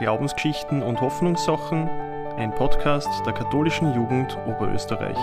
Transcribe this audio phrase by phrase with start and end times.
[0.00, 1.86] Glaubensgeschichten und Hoffnungssachen,
[2.38, 5.18] ein Podcast der katholischen Jugend Oberösterreich.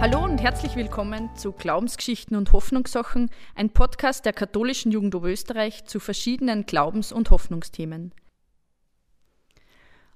[0.00, 6.00] Hallo und herzlich willkommen zu Glaubensgeschichten und Hoffnungssachen, ein Podcast der katholischen Jugend Oberösterreich zu
[6.00, 8.14] verschiedenen Glaubens- und Hoffnungsthemen.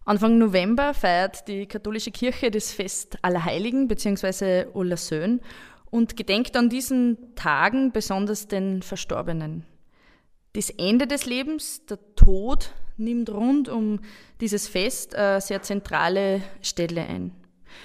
[0.06, 4.66] Anfang November feiert die katholische Kirche das Fest Allerheiligen bzw.
[4.72, 5.42] Olasön
[5.90, 9.64] und gedenkt an diesen Tagen besonders den Verstorbenen.
[10.54, 14.00] Das Ende des Lebens, der Tod, nimmt rund um
[14.40, 17.32] dieses Fest eine sehr zentrale Stelle ein.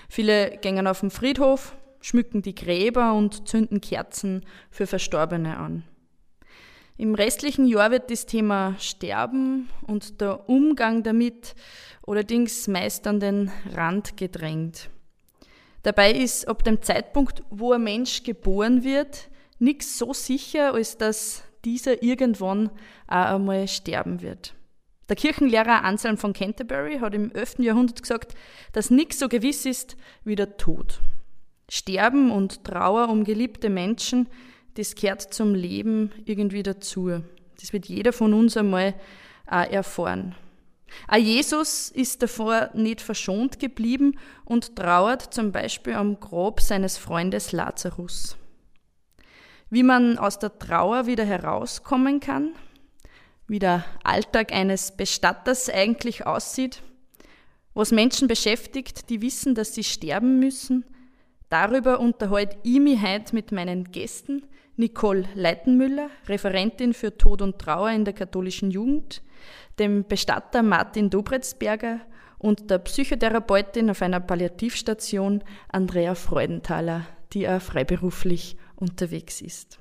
[0.07, 5.83] Viele gehen auf den Friedhof, schmücken die Gräber und zünden Kerzen für Verstorbene an.
[6.97, 11.55] Im restlichen Jahr wird das Thema Sterben und der Umgang damit
[12.05, 14.89] allerdings meist an den Rand gedrängt.
[15.83, 21.43] Dabei ist ab dem Zeitpunkt, wo ein Mensch geboren wird, nichts so sicher, als dass
[21.65, 22.69] dieser irgendwann
[23.07, 24.53] auch einmal sterben wird.
[25.09, 27.59] Der Kirchenlehrer Anselm von Canterbury hat im 11.
[27.59, 28.35] Jahrhundert gesagt,
[28.73, 30.99] dass nichts so gewiss ist wie der Tod.
[31.69, 34.27] Sterben und Trauer um geliebte Menschen,
[34.75, 37.21] das gehört zum Leben irgendwie dazu.
[37.59, 38.93] Das wird jeder von uns einmal
[39.47, 40.35] auch erfahren.
[41.07, 47.51] Auch Jesus ist davor nicht verschont geblieben und trauert zum Beispiel am Grab seines Freundes
[47.51, 48.37] Lazarus.
[49.69, 52.53] Wie man aus der Trauer wieder herauskommen kann,
[53.47, 56.81] wie der Alltag eines Bestatters eigentlich aussieht,
[57.73, 60.85] was Menschen beschäftigt, die wissen, dass sie sterben müssen,
[61.49, 64.43] darüber unterhalte ich mich heute mit meinen Gästen,
[64.79, 69.21] Nicole Leitenmüller, Referentin für Tod und Trauer in der katholischen Jugend,
[69.77, 71.99] dem Bestatter Martin Dobretzberger
[72.37, 79.79] und der Psychotherapeutin auf einer Palliativstation Andrea Freudenthaler, die auch freiberuflich unterwegs ist.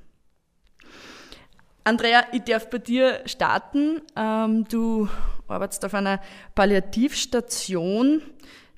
[1.84, 4.02] Andrea, ich darf bei dir starten.
[4.16, 5.08] Ähm, du
[5.46, 6.20] arbeitest auf einer
[6.56, 8.20] Palliativstation.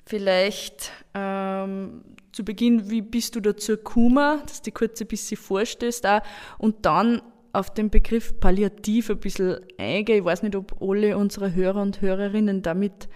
[0.05, 6.05] Vielleicht ähm, zu Beginn, wie bist du dazu gekommen, dass du kurz ein bisschen vorstellst
[6.05, 6.21] auch,
[6.57, 7.21] und dann
[7.53, 10.19] auf den Begriff Palliativ ein bisschen eingehen.
[10.19, 13.09] Ich weiß nicht, ob alle unsere Hörer und Hörerinnen damit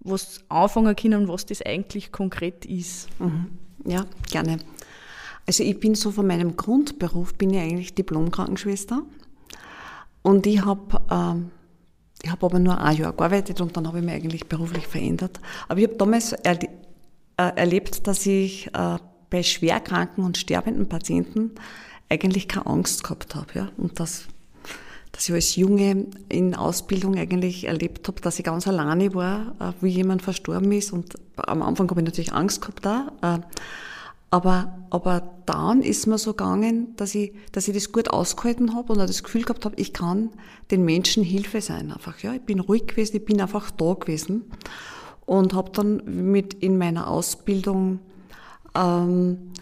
[0.00, 3.08] was anfangen können, was das eigentlich konkret ist.
[3.20, 3.58] Mhm.
[3.84, 4.58] Ja, gerne.
[5.46, 9.02] Also ich bin so von meinem Grundberuf, bin ich eigentlich Diplom-Krankenschwester
[10.22, 11.50] und ich habe ähm,
[12.22, 15.38] ich habe aber nur ein Jahr gearbeitet und dann habe ich mich eigentlich beruflich verändert.
[15.68, 16.68] Aber ich habe damals erle
[17.36, 18.98] äh, erlebt, dass ich äh,
[19.30, 21.52] bei schwerkranken und sterbenden Patienten
[22.08, 23.46] eigentlich keine Angst gehabt habe.
[23.54, 23.68] Ja?
[23.76, 24.26] Und das,
[25.12, 29.72] dass ich als Junge in Ausbildung eigentlich erlebt habe, dass ich ganz alleine war, äh,
[29.80, 30.92] wie jemand verstorben ist.
[30.92, 33.12] Und am Anfang habe ich natürlich Angst gehabt da.
[33.22, 33.40] Äh,
[34.30, 38.92] aber, aber dann ist mir so gegangen, dass ich, dass ich das gut ausgehalten habe
[38.92, 40.30] und auch das Gefühl gehabt habe, ich kann
[40.70, 42.18] den Menschen Hilfe sein einfach.
[42.20, 44.44] Ja, ich bin ruhig gewesen, ich bin einfach da gewesen
[45.26, 47.98] und habe dann mit in meiner Ausbildung
[48.74, 49.52] ähm,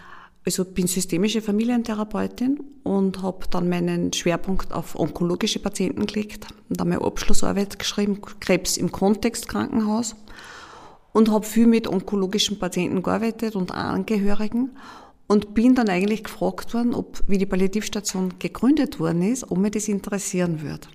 [0.47, 6.91] also bin systemische Familientherapeutin und habe dann meinen Schwerpunkt auf onkologische Patienten gelegt und dann
[6.91, 10.15] meine Abschlussarbeit geschrieben, Krebs im Kontext Krankenhaus
[11.13, 14.77] und habe viel mit onkologischen Patienten gearbeitet und Angehörigen
[15.29, 19.71] und bin dann eigentlich gefragt worden, ob, wie die Palliativstation gegründet worden ist, ob mir
[19.71, 20.89] das interessieren würde.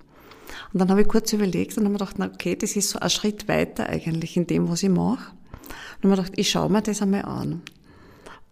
[0.72, 2.98] Und dann habe ich kurz überlegt und habe mir gedacht, na okay, das ist so
[2.98, 5.32] ein Schritt weiter eigentlich in dem, was ich mache.
[5.32, 7.62] Und habe mir gedacht, ich schaue mir das einmal an.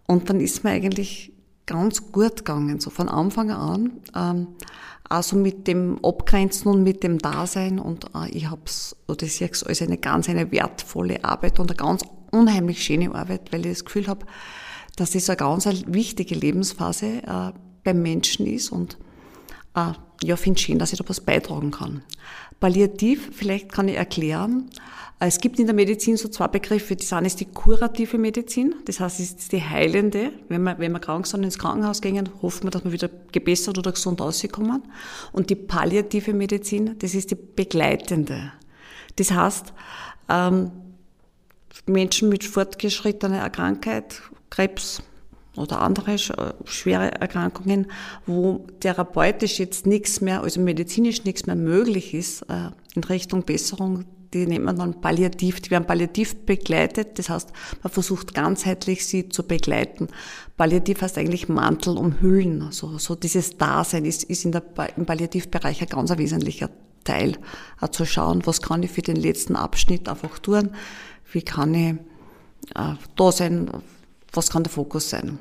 [0.07, 1.33] Und dann ist mir eigentlich
[1.65, 3.91] ganz gut gegangen, so von Anfang an.
[4.15, 4.47] Ähm,
[5.09, 9.35] also mit dem Abgrenzen und mit dem Dasein und äh, ich habe es, oder ich
[9.35, 13.65] sehe es als eine ganz eine wertvolle Arbeit und eine ganz unheimlich schöne Arbeit, weil
[13.65, 14.25] ich das Gefühl habe,
[14.95, 17.51] dass das eine ganz wichtige Lebensphase äh,
[17.83, 18.99] beim Menschen ist und
[19.75, 22.03] ja, finde schön, dass ich da was beitragen kann.
[22.59, 24.69] Palliativ, vielleicht kann ich erklären,
[25.21, 26.95] es gibt in der Medizin so zwei Begriffe.
[26.95, 30.31] Das eine ist die kurative Medizin, das heißt, es ist die heilende.
[30.47, 33.77] Wenn wir, wenn wir krank sind, ins Krankenhaus gehen, hoffen wir, dass wir wieder gebessert
[33.77, 34.83] oder gesund rauskommen.
[35.33, 38.53] Und die palliative Medizin, das ist die begleitende.
[39.17, 39.73] Das heißt,
[40.29, 40.71] ähm,
[41.85, 45.03] Menschen mit fortgeschrittener Krankheit, Krebs
[45.59, 47.87] oder andere schwere Erkrankungen,
[48.25, 54.05] wo therapeutisch jetzt nichts mehr, also medizinisch nichts mehr möglich ist äh, in Richtung Besserung,
[54.33, 57.51] die nennt man dann palliativ, die werden palliativ begleitet, das heißt,
[57.81, 60.07] man versucht ganzheitlich sie zu begleiten.
[60.55, 64.63] Palliativ heißt eigentlich Mantel umhüllen, also so dieses Dasein ist, ist in der,
[64.95, 66.69] im Palliativbereich ein ganz wesentlicher
[67.03, 67.37] Teil,
[67.79, 70.71] auch zu schauen, was kann ich für den letzten Abschnitt einfach tun,
[71.31, 71.95] wie kann ich
[72.75, 73.69] äh, da sein,
[74.31, 75.39] was kann der Fokus sein.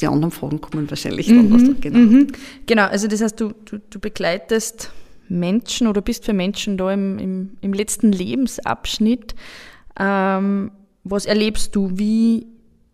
[0.00, 1.48] Die anderen Fragen kommen wahrscheinlich dann.
[1.48, 1.98] Mhm, genau.
[1.98, 2.26] Mhm.
[2.66, 4.90] genau, also das heißt, du, du, du begleitest
[5.28, 9.34] Menschen oder bist für Menschen da im, im, im letzten Lebensabschnitt.
[9.98, 10.70] Ähm,
[11.04, 11.90] was erlebst du?
[11.94, 12.46] Wie,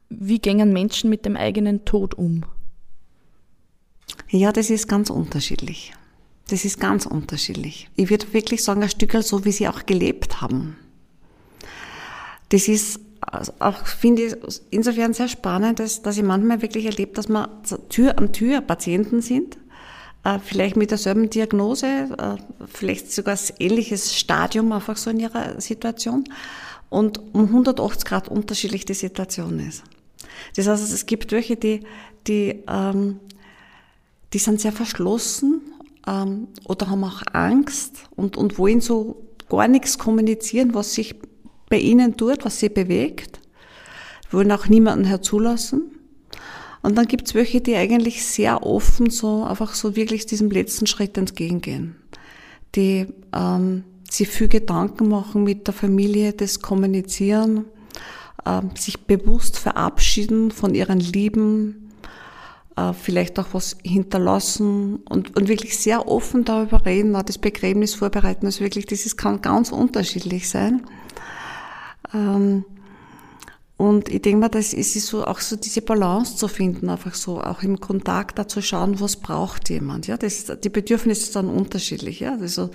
[0.08, 2.44] wie gehen Menschen mit dem eigenen Tod um?
[4.30, 5.92] Ja, das ist ganz unterschiedlich.
[6.48, 7.88] Das ist ganz unterschiedlich.
[7.96, 10.76] Ich würde wirklich sagen, ein Stück so, wie sie auch gelebt haben.
[12.50, 13.00] Das ist
[13.58, 14.36] auch, finde ich,
[14.70, 17.48] insofern sehr spannend, dass, dass ich manchmal wirklich erlebe, dass man
[17.88, 19.56] Tür an Tür Patienten sind,
[20.24, 22.36] äh, vielleicht mit derselben Diagnose, äh,
[22.66, 26.24] vielleicht sogar ein ähnliches Stadium einfach so in ihrer Situation
[26.90, 29.82] und um 180 Grad unterschiedlich die Situation ist.
[30.56, 31.80] Das heißt, es gibt welche, die,
[32.26, 33.20] die, ähm,
[34.32, 35.60] die sind sehr verschlossen
[36.06, 41.14] ähm, oder haben auch Angst und, und wollen so gar nichts kommunizieren, was sich
[41.74, 43.40] bei ihnen tut, was sie bewegt,
[44.30, 45.90] wollen auch niemanden herzulassen.
[46.82, 50.86] Und dann gibt es welche, die eigentlich sehr offen so einfach so wirklich diesem letzten
[50.86, 51.96] Schritt entgegengehen,
[52.76, 57.64] die ähm, sich viel Gedanken machen mit der Familie, das Kommunizieren,
[58.44, 61.90] äh, sich bewusst verabschieden von ihren Lieben,
[62.76, 67.96] äh, vielleicht auch was hinterlassen und, und wirklich sehr offen darüber reden, auch das Begräbnis
[67.96, 68.46] vorbereiten.
[68.46, 70.84] Also wirklich, das ist, kann ganz unterschiedlich sein.
[72.14, 72.64] Ähm,
[73.76, 77.40] und ich denke mal, das ist so auch so diese Balance zu finden, einfach so
[77.40, 80.06] auch im Kontakt da zu schauen, was braucht jemand.
[80.06, 82.20] Ja, das, die Bedürfnisse sind unterschiedlich.
[82.20, 82.70] Ja, also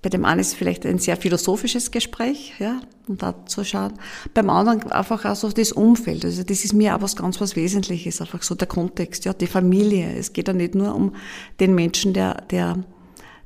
[0.00, 3.94] bei dem einen ist es vielleicht ein sehr philosophisches Gespräch, ja, und da zu schauen.
[4.32, 6.24] Beim anderen einfach auch so das Umfeld.
[6.24, 9.46] Also das ist mir auch was ganz was Wesentliches, einfach so der Kontext, ja, die
[9.46, 10.14] Familie.
[10.16, 11.14] Es geht ja nicht nur um
[11.60, 12.82] den Menschen, der, der,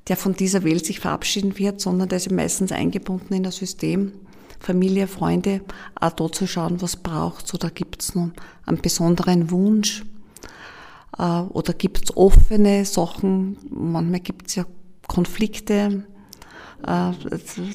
[0.06, 4.12] der von dieser Welt sich verabschieden wird, sondern der ist meistens eingebunden in das System
[4.60, 5.60] Familie, Freunde,
[6.00, 8.30] auch da zu schauen, was braucht Oder gibt es noch
[8.66, 10.04] einen besonderen Wunsch?
[11.16, 13.56] Äh, oder gibt es offene Sachen?
[13.70, 14.64] Manchmal gibt es ja
[15.06, 16.04] Konflikte,
[16.86, 17.12] äh,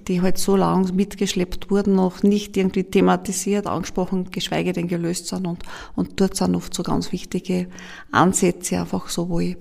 [0.07, 5.47] die halt so lang mitgeschleppt wurden, noch nicht irgendwie thematisiert, angesprochen, geschweige denn gelöst sind.
[5.47, 5.63] Und,
[5.95, 7.67] und dort sind oft so ganz wichtige
[8.11, 9.57] Ansätze einfach so, wo ich,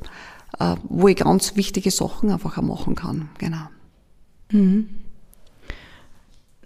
[0.59, 3.31] äh, wo ich ganz wichtige Sachen einfach auch machen kann.
[3.39, 3.69] Genau.
[4.51, 5.02] Mhm.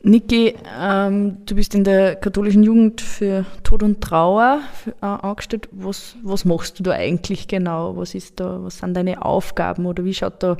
[0.06, 4.60] Niki, ähm, du bist in der katholischen Jugend für Tod und Trauer
[5.02, 5.68] äh, angestellt.
[5.72, 7.96] Was, was machst du da eigentlich genau?
[7.96, 10.56] Was ist da, was sind deine Aufgaben oder wie schaut da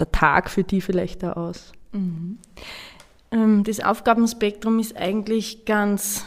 [0.00, 1.70] der Tag für die vielleicht da aus?
[1.92, 2.38] Mhm.
[3.30, 6.26] Ähm, das Aufgabenspektrum ist eigentlich ganz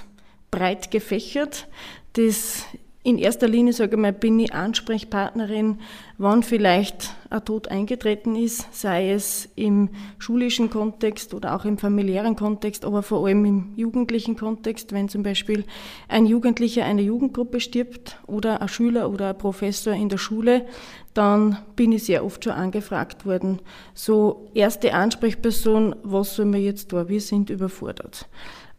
[0.50, 1.68] breit gefächert.
[2.14, 2.64] Das
[3.03, 5.80] in erster Linie, sage ich mal, bin ich Ansprechpartnerin,
[6.19, 9.89] wann vielleicht ein Tod eingetreten ist, sei es im
[10.19, 15.24] schulischen Kontext oder auch im familiären Kontext, aber vor allem im jugendlichen Kontext, wenn zum
[15.24, 15.65] Beispiel
[16.09, 20.68] ein Jugendlicher einer Jugendgruppe stirbt oder ein Schüler oder ein Professor in der Schule,
[21.15, 23.59] dann bin ich sehr oft schon angefragt worden.
[23.95, 27.09] So erste Ansprechperson, was soll man jetzt tun?
[27.09, 28.27] Wir sind überfordert.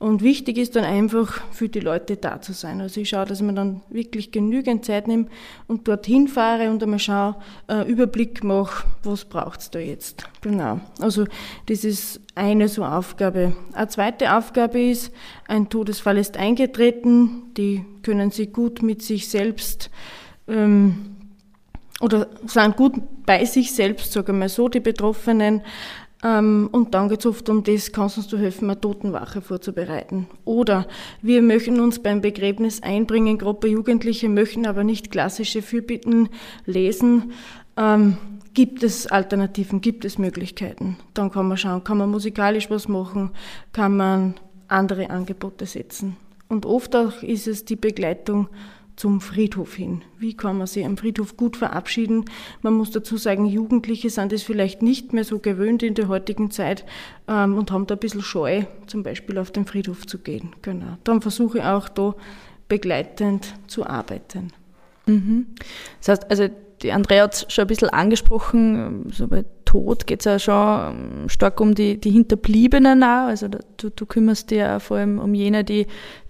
[0.03, 2.81] Und wichtig ist dann einfach für die Leute da zu sein.
[2.81, 5.31] Also ich schaue, dass man dann wirklich genügend Zeit nimmt
[5.69, 7.37] und dorthin fahre und einmal schaue,
[7.69, 10.25] äh, Überblick mache, was braucht es da jetzt.
[10.41, 10.81] Genau.
[10.99, 11.27] Also
[11.67, 13.53] das ist eine so Aufgabe.
[13.75, 15.13] Eine zweite Aufgabe ist,
[15.47, 17.55] ein Todesfall ist eingetreten.
[17.57, 19.89] Die können Sie gut mit sich selbst
[20.49, 21.15] ähm,
[22.01, 25.63] oder sind gut bei sich selbst, sagen wir mal so, die Betroffenen.
[26.23, 30.29] Ähm, und dann geht es oft um das, kannst uns du helfen, eine Totenwache vorzubereiten.
[30.45, 30.87] Oder
[31.21, 36.29] wir möchten uns beim Begräbnis einbringen, Gruppe Jugendliche möchten aber nicht klassische Fürbitten
[36.65, 37.33] lesen.
[37.77, 38.17] Ähm,
[38.55, 40.97] gibt es Alternativen, gibt es Möglichkeiten?
[41.15, 43.31] Dann kann man schauen, kann man musikalisch was machen,
[43.73, 44.35] kann man
[44.69, 46.17] andere Angebote setzen.
[46.49, 48.49] Und oft auch ist es die Begleitung
[48.97, 50.03] zum Friedhof hin.
[50.19, 52.27] Wie kann man sich am Friedhof gut verabschieden?
[52.61, 56.51] Man muss dazu sagen, Jugendliche sind es vielleicht nicht mehr so gewöhnt in der heutigen
[56.51, 56.85] Zeit
[57.29, 60.55] ähm, und haben da ein bisschen Scheu, zum Beispiel auf den Friedhof zu gehen.
[60.63, 60.99] Genau.
[61.05, 62.15] Dann versuche ich auch da
[62.69, 64.53] begleitend zu arbeiten.
[65.07, 65.47] Mhm.
[65.99, 66.49] Das heißt, also
[66.83, 71.23] die Andrea hat es schon ein bisschen angesprochen, so bei Tod geht es ja schon
[71.25, 73.29] ähm, stark um die, die Hinterbliebenen auch.
[73.29, 75.87] Also du, du kümmerst dich ja vor allem um jene, die,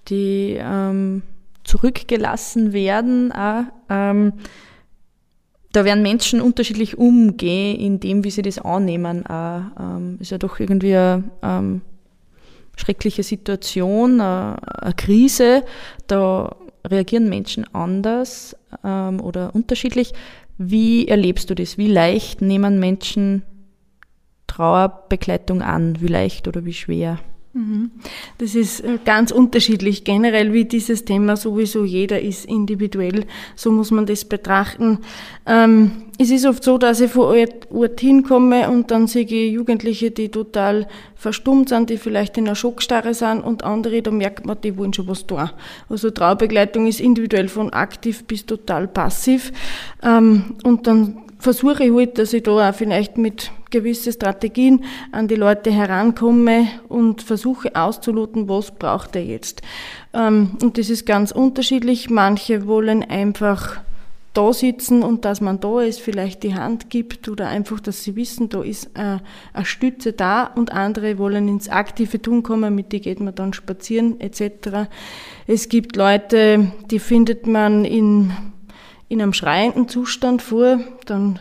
[0.08, 1.22] die ähm,
[1.64, 3.32] zurückgelassen werden.
[3.32, 4.34] Auch, ähm,
[5.72, 9.26] da werden Menschen unterschiedlich umgehen, in dem, wie sie das annehmen.
[9.26, 11.80] Auch, ähm, ist ja doch irgendwie eine ähm,
[12.76, 15.64] schreckliche Situation, eine, eine, Krise.
[16.06, 16.54] Da
[16.86, 20.12] reagieren Menschen anders ähm, oder unterschiedlich.
[20.58, 21.78] Wie erlebst du das?
[21.78, 23.42] Wie leicht nehmen Menschen
[24.46, 26.00] Trauerbegleitung an?
[26.00, 27.18] Wie leicht oder wie schwer?
[27.54, 27.90] Mhm.
[28.38, 30.04] Das ist äh, ganz unterschiedlich.
[30.04, 33.26] Generell wie dieses Thema sowieso jeder ist individuell.
[33.56, 35.00] So muss man das betrachten.
[35.44, 39.52] Ähm, es ist oft so, dass ich von Ort, Ort hinkomme und dann sehe ich
[39.52, 44.46] Jugendliche, die total verstummt sind, die vielleicht in einer Schockstarre sind und andere, da merkt
[44.46, 45.50] man, die wollen schon was tun.
[45.90, 49.52] Also Traubegleitung ist individuell von aktiv bis total passiv.
[50.02, 55.28] Ähm, und dann versuche ich halt, dass ich da auch vielleicht mit gewissen Strategien an
[55.28, 59.62] die Leute herankomme und versuche auszuloten, was braucht er jetzt.
[60.14, 62.10] Ähm, und das ist ganz unterschiedlich.
[62.10, 63.80] Manche wollen einfach
[64.34, 68.16] da sitzen und dass man da ist, vielleicht die Hand gibt oder einfach, dass sie
[68.16, 69.18] wissen, da ist äh,
[69.52, 73.52] eine Stütze da und andere wollen ins aktive Tun kommen, mit die geht man dann
[73.52, 74.88] spazieren etc.
[75.46, 78.32] Es gibt Leute, die findet man in
[79.12, 81.38] in einem schreienden Zustand vor, dann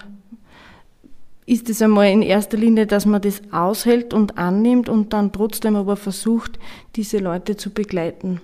[1.45, 5.77] ist es einmal in erster Linie, dass man das aushält und annimmt und dann trotzdem
[5.77, 6.59] aber versucht,
[6.97, 8.41] diese Leute zu begleiten.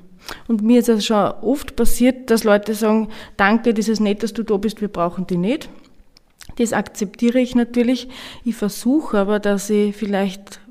[0.48, 4.32] Und mir ist es schon oft passiert, dass Leute sagen, danke, das ist nett, dass
[4.32, 5.68] du da bist, wir brauchen die nicht.
[6.58, 8.08] Das akzeptiere ich natürlich.
[8.46, 10.62] Ich versuche aber, dass ich vielleicht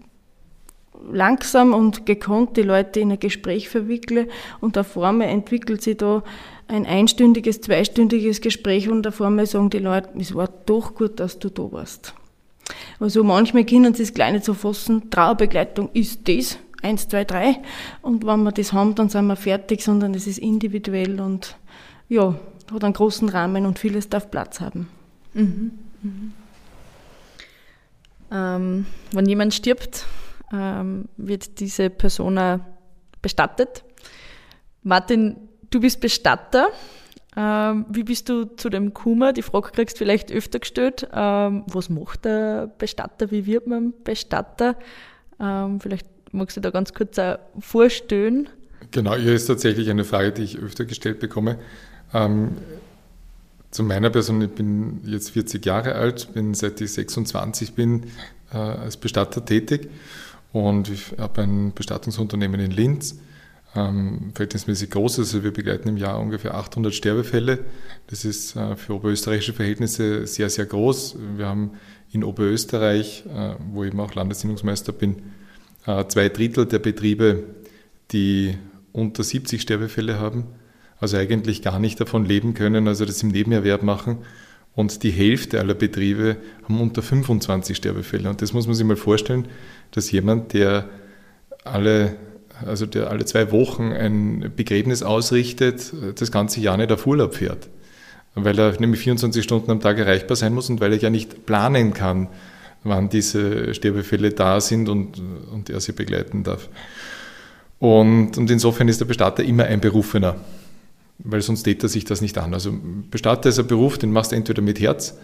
[1.12, 4.28] langsam und gekonnt die Leute in ein Gespräch verwickle
[4.60, 6.22] und auf einmal entwickelt sich da
[6.68, 11.38] ein einstündiges, zweistündiges Gespräch und auf einmal sagen die Leute, es war doch gut, dass
[11.38, 12.14] du da warst.
[12.98, 17.60] Also manchmal können sie es gleich nicht so fassen, Trauerbegleitung ist das, eins, zwei, drei
[18.02, 21.56] und wenn wir das haben, dann sind wir fertig, sondern es ist individuell und
[22.08, 22.34] ja,
[22.72, 24.88] hat einen großen Rahmen und vieles darf Platz haben.
[25.34, 25.72] Mhm.
[26.02, 26.32] Mhm.
[28.32, 30.06] Ähm, wenn jemand stirbt,
[30.52, 32.60] ähm, wird diese Person
[33.22, 33.84] bestattet.
[34.82, 35.36] Martin,
[35.76, 36.68] Du bist Bestatter.
[37.36, 39.34] Ähm, wie bist du zu dem Kummer?
[39.34, 41.06] Die Frage kriegst du vielleicht öfter gestellt.
[41.12, 43.30] Ähm, was macht der Bestatter?
[43.30, 44.76] Wie wird man Bestatter?
[45.38, 47.20] Ähm, vielleicht magst du da ganz kurz
[47.60, 48.48] vorstellen.
[48.90, 51.58] Genau, hier ist tatsächlich eine Frage, die ich öfter gestellt bekomme.
[53.70, 58.04] Zu meiner Person, ich bin jetzt 40 Jahre alt, bin seit ich 26 bin
[58.50, 59.90] äh, als Bestatter tätig
[60.54, 63.16] und ich habe ein Bestattungsunternehmen in Linz
[63.76, 65.18] ähm, verhältnismäßig groß.
[65.18, 67.60] Also wir begleiten im Jahr ungefähr 800 Sterbefälle.
[68.08, 71.16] Das ist äh, für oberösterreichische Verhältnisse sehr, sehr groß.
[71.36, 71.72] Wir haben
[72.10, 75.22] in Oberösterreich, äh, wo ich eben auch Landessinnungsmeister bin,
[75.86, 77.44] äh, zwei Drittel der Betriebe,
[78.12, 78.56] die
[78.92, 80.44] unter 70 Sterbefälle haben,
[80.98, 84.18] also eigentlich gar nicht davon leben können, also das im Nebenerwerb machen.
[84.74, 88.28] Und die Hälfte aller Betriebe haben unter 25 Sterbefälle.
[88.28, 89.48] Und das muss man sich mal vorstellen,
[89.90, 90.88] dass jemand, der
[91.64, 92.16] alle
[92.64, 97.68] also der alle zwei Wochen ein Begräbnis ausrichtet, das ganze Jahr nicht auf Urlaub fährt.
[98.34, 101.46] Weil er nämlich 24 Stunden am Tag erreichbar sein muss und weil er ja nicht
[101.46, 102.28] planen kann,
[102.84, 105.20] wann diese Sterbefälle da sind und,
[105.52, 106.68] und er sie begleiten darf.
[107.78, 110.36] Und, und insofern ist der Bestatter immer ein Berufener,
[111.18, 112.54] weil sonst tät er sich das nicht an.
[112.54, 112.72] Also
[113.10, 115.18] Bestatter ist ein Beruf, den machst du entweder mit Herz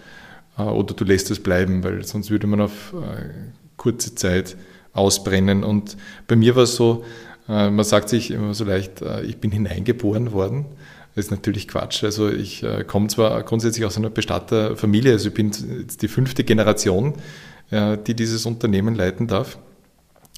[0.58, 3.30] äh, oder du lässt es bleiben, weil sonst würde man auf äh,
[3.76, 4.56] kurze Zeit
[4.92, 5.64] ausbrennen.
[5.64, 5.96] Und
[6.26, 7.04] bei mir war es so,
[7.48, 10.66] äh, man sagt sich immer so leicht, äh, ich bin hineingeboren worden.
[11.14, 12.04] Das ist natürlich Quatsch.
[12.04, 16.44] Also ich äh, komme zwar grundsätzlich aus einer Bestatterfamilie, also ich bin jetzt die fünfte
[16.44, 17.14] Generation,
[17.70, 19.56] die dieses Unternehmen leiten darf.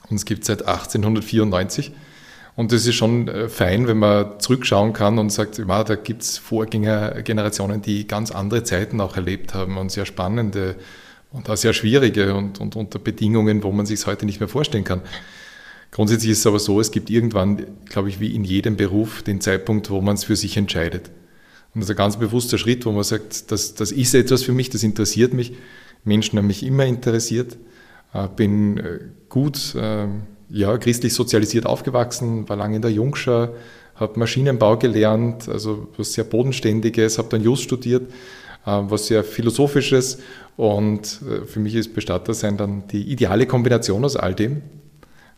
[0.09, 1.91] Und es gibt seit 1894.
[2.55, 7.83] Und das ist schon fein, wenn man zurückschauen kann und sagt, da gibt es Vorgängergenerationen,
[7.83, 10.77] die ganz andere Zeiten auch erlebt haben und sehr spannende
[11.35, 14.49] und auch sehr schwierige und, und unter Bedingungen, wo man sich es heute nicht mehr
[14.49, 15.03] vorstellen kann.
[15.91, 19.41] Grundsätzlich ist es aber so, es gibt irgendwann, glaube ich, wie in jedem Beruf den
[19.41, 21.11] Zeitpunkt, wo man es für sich entscheidet.
[21.75, 24.53] Und das ist ein ganz bewusster Schritt, wo man sagt, das, das ist etwas für
[24.53, 25.55] mich, das interessiert mich.
[26.05, 27.59] Menschen haben mich immer interessiert,
[28.13, 30.07] äh, bin äh, gut, äh,
[30.51, 33.51] ja, christlich sozialisiert aufgewachsen, war lange in der Jungschar,
[33.97, 38.13] habe Maschinenbau gelernt, also was sehr Bodenständiges, habe dann Just studiert,
[38.65, 40.19] was sehr Philosophisches
[40.57, 44.63] und äh, für mich ist Bestattersein dann die ideale Kombination aus all dem,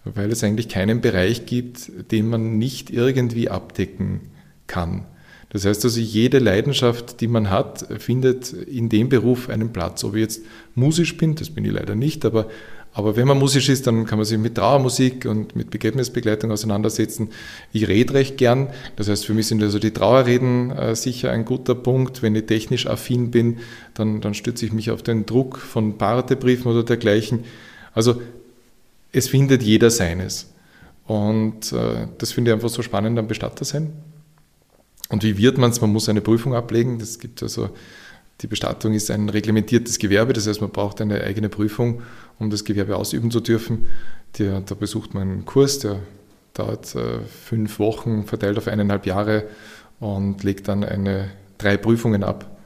[0.05, 4.21] weil es eigentlich keinen Bereich gibt, den man nicht irgendwie abdecken
[4.67, 5.07] kann.
[5.51, 10.05] Das heißt also, jede Leidenschaft, die man hat, findet in dem Beruf einen Platz.
[10.05, 10.43] Ob ich jetzt
[10.75, 12.49] musisch bin, das bin ich leider nicht, aber
[12.97, 17.29] aber wenn man musisch ist, dann kann man sich mit Trauermusik und mit Begräbnisbegleitung auseinandersetzen.
[17.71, 18.69] Ich rede recht gern.
[18.97, 22.23] Das heißt, für mich sind also die Trauerreden äh, sicher ein guter Punkt.
[22.23, 23.59] Wenn ich technisch affin bin,
[23.93, 27.45] dann, dann stütze ich mich auf den Druck von Partebriefen oder dergleichen.
[27.93, 28.23] Also
[29.13, 30.55] es findet jeder seines.
[31.07, 33.93] Und äh, das finde ich einfach so spannend am Bestatter sein.
[35.11, 35.83] Und wie wird man es?
[35.83, 36.99] Man muss eine Prüfung ablegen.
[36.99, 37.69] Das gibt also
[38.41, 42.03] die Bestattung ist ein reglementiertes Gewerbe, das heißt, man braucht eine eigene Prüfung,
[42.39, 43.87] um das Gewerbe ausüben zu dürfen.
[44.39, 46.01] Der, da besucht man einen Kurs, der
[46.53, 49.45] dauert äh, fünf Wochen, verteilt auf eineinhalb Jahre
[50.01, 52.59] und legt dann eine, drei Prüfungen ab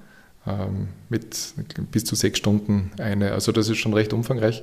[0.46, 1.54] ähm, mit
[1.90, 3.32] bis zu sechs Stunden eine.
[3.32, 4.62] Also das ist schon recht umfangreich.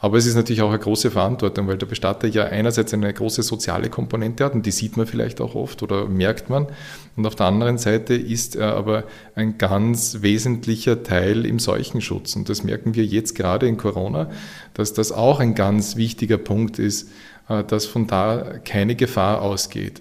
[0.00, 3.42] Aber es ist natürlich auch eine große Verantwortung, weil der Bestatter ja einerseits eine große
[3.42, 6.68] soziale Komponente hat und die sieht man vielleicht auch oft oder merkt man.
[7.16, 12.36] Und auf der anderen Seite ist er aber ein ganz wesentlicher Teil im Seuchenschutz.
[12.36, 14.30] Und das merken wir jetzt gerade in Corona,
[14.74, 17.10] dass das auch ein ganz wichtiger Punkt ist,
[17.48, 20.00] äh, dass von da keine Gefahr ausgeht.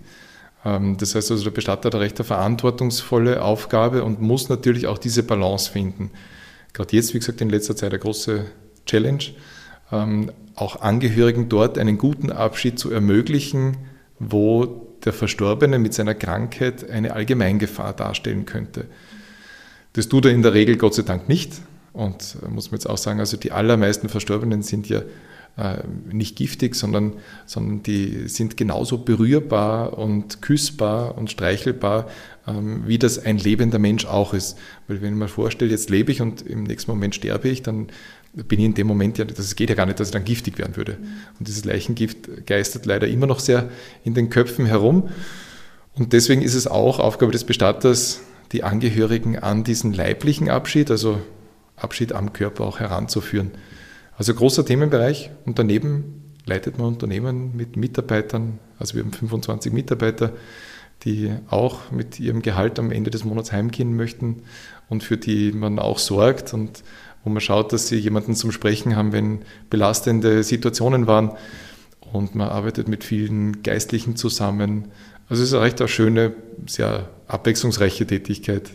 [0.64, 5.00] Ähm, das heißt also, der Bestatter hat eine recht verantwortungsvolle Aufgabe und muss natürlich auch
[5.00, 6.12] diese Balance finden.
[6.74, 8.46] Gerade jetzt, wie gesagt, in letzter Zeit eine große
[8.86, 9.24] Challenge
[9.90, 13.78] auch Angehörigen dort einen guten Abschied zu ermöglichen,
[14.20, 18.86] wo der Verstorbene mit seiner Krankheit eine Allgemeingefahr darstellen könnte.
[19.94, 21.54] Das tut er in der Regel Gott sei Dank nicht.
[21.94, 25.02] Und äh, muss man jetzt auch sagen, also die allermeisten Verstorbenen sind ja
[25.58, 25.78] äh,
[26.12, 27.14] nicht giftig, sondern,
[27.48, 32.08] sondern die sind genauso berührbar und küssbar und streichelbar,
[32.48, 34.60] ähm, wie das ein lebender Mensch auch ist.
[34.88, 37.88] Weil wenn ich mir vorstelle, jetzt lebe ich und im nächsten Moment sterbe ich, dann
[38.44, 40.58] bin ich in dem Moment ja, das geht ja gar nicht, dass ich dann giftig
[40.58, 40.98] werden würde.
[41.40, 43.70] Und dieses Leichengift geistert leider immer noch sehr
[44.04, 45.10] in den Köpfen herum.
[45.96, 51.20] Und deswegen ist es auch Aufgabe des Bestatters, die Angehörigen an diesen leiblichen Abschied, also
[51.76, 53.52] Abschied am Körper auch heranzuführen.
[54.18, 60.32] Also großer Themenbereich und daneben leitet man Unternehmen mit Mitarbeitern, also wir haben 25 Mitarbeiter,
[61.04, 64.44] die auch mit ihrem Gehalt am Ende des Monats heimgehen möchten
[64.90, 66.84] und für die man auch sorgt und
[67.28, 71.34] wo man schaut, dass sie jemanden zum Sprechen haben, wenn belastende Situationen waren.
[72.14, 74.86] Und man arbeitet mit vielen Geistlichen zusammen.
[75.28, 76.34] Also es ist eine recht eine schöne,
[76.68, 78.72] sehr abwechslungsreiche Tätigkeit.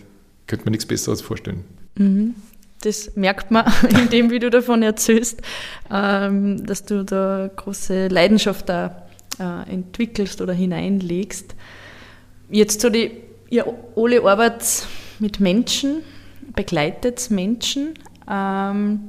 [0.46, 1.64] Könnte man nichts Besseres vorstellen.
[1.96, 2.34] Mhm.
[2.82, 5.40] Das merkt man in dem, wie du davon erzählst,
[5.90, 9.06] ähm, dass du da große Leidenschaft da
[9.38, 11.54] äh, entwickelst oder hineinlegst.
[12.50, 13.12] Jetzt so die,
[13.48, 13.64] ihr
[13.96, 14.86] alle arbeitet
[15.20, 16.02] mit Menschen,
[16.54, 17.94] begleitet Menschen
[18.32, 19.00] ähm,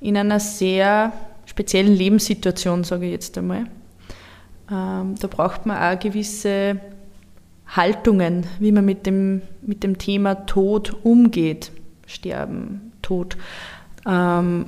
[0.00, 1.12] in einer sehr
[1.46, 3.66] speziellen Lebenssituation, sage ich jetzt einmal.
[4.70, 6.80] Ähm, da braucht man auch gewisse
[7.66, 11.72] Haltungen, wie man mit dem, mit dem Thema Tod umgeht.
[12.06, 13.36] Sterben, Tod.
[14.06, 14.66] Ähm,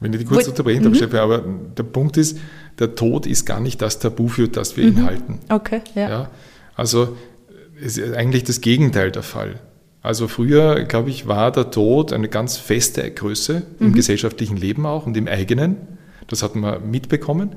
[0.00, 0.96] Wenn ich die kurz unterbrechen darf, mhm.
[0.96, 1.44] Steffi, aber
[1.76, 2.38] der Punkt ist,
[2.78, 5.06] der Tod ist gar nicht das Tabu, für das wir ihn mhm.
[5.06, 5.38] halten.
[5.50, 6.08] Okay, ja.
[6.08, 6.30] ja.
[6.74, 7.16] Also
[7.82, 9.60] es ist eigentlich das Gegenteil der Fall.
[10.02, 13.92] Also früher, glaube ich, war der Tod eine ganz feste Größe im mhm.
[13.94, 15.76] gesellschaftlichen Leben auch und im eigenen.
[16.28, 17.56] Das hat man mitbekommen.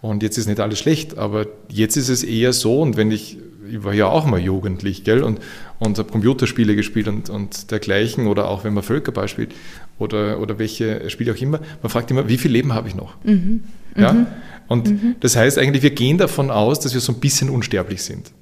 [0.00, 3.38] Und jetzt ist nicht alles schlecht, aber jetzt ist es eher so, und wenn ich,
[3.70, 5.40] ich war ja auch mal jugendlich, gell, und,
[5.78, 9.54] und habe Computerspiele gespielt und, und dergleichen, oder auch wenn man Völkerball spielt,
[9.98, 13.14] oder, oder welche Spiele auch immer, man fragt immer, wie viel Leben habe ich noch?
[13.24, 13.64] Mhm.
[13.96, 14.12] Ja?
[14.12, 14.26] Mhm.
[14.68, 15.16] Und mhm.
[15.20, 18.32] das heißt eigentlich, wir gehen davon aus, dass wir so ein bisschen unsterblich sind.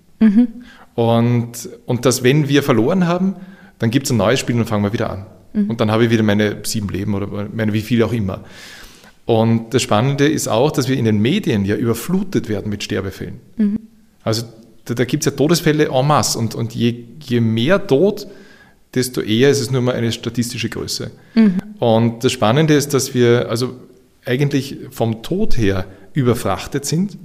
[0.95, 3.37] Und, und dass, wenn wir verloren haben,
[3.79, 5.27] dann gibt es ein neues Spiel und fangen wir wieder an.
[5.53, 5.71] Mhm.
[5.71, 8.41] Und dann habe ich wieder meine sieben Leben oder meine wie viel auch immer.
[9.25, 13.41] Und das Spannende ist auch, dass wir in den Medien ja überflutet werden mit Sterbefällen.
[13.57, 13.79] Mhm.
[14.25, 14.45] Also
[14.85, 18.27] da, da gibt es ja Todesfälle en masse und, und je, je mehr Tod,
[18.95, 21.11] desto eher ist es nur mal eine statistische Größe.
[21.35, 21.55] Mhm.
[21.79, 23.77] Und das Spannende ist, dass wir also
[24.25, 27.17] eigentlich vom Tod her überfrachtet sind,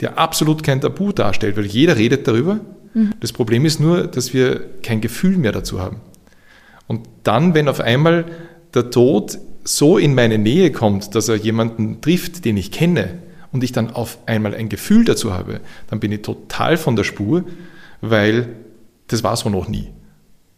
[0.00, 2.60] der absolut kein Tabu darstellt, weil jeder redet darüber,
[2.96, 3.12] Mhm.
[3.20, 6.00] Das Problem ist nur, dass wir kein Gefühl mehr dazu haben.
[6.88, 8.24] Und dann, wenn auf einmal
[8.74, 13.18] der Tod so in meine Nähe kommt, dass er jemanden trifft, den ich kenne,
[13.52, 17.04] und ich dann auf einmal ein Gefühl dazu habe, dann bin ich total von der
[17.04, 17.44] Spur,
[18.02, 18.48] weil
[19.06, 19.88] das war so noch nie.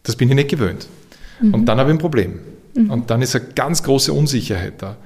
[0.03, 0.87] Das bin ich nicht gewöhnt.
[1.39, 1.53] Mhm.
[1.53, 2.39] Und dann habe ich ein Problem.
[2.73, 2.89] Mhm.
[2.89, 4.97] Und dann ist eine ganz große Unsicherheit da,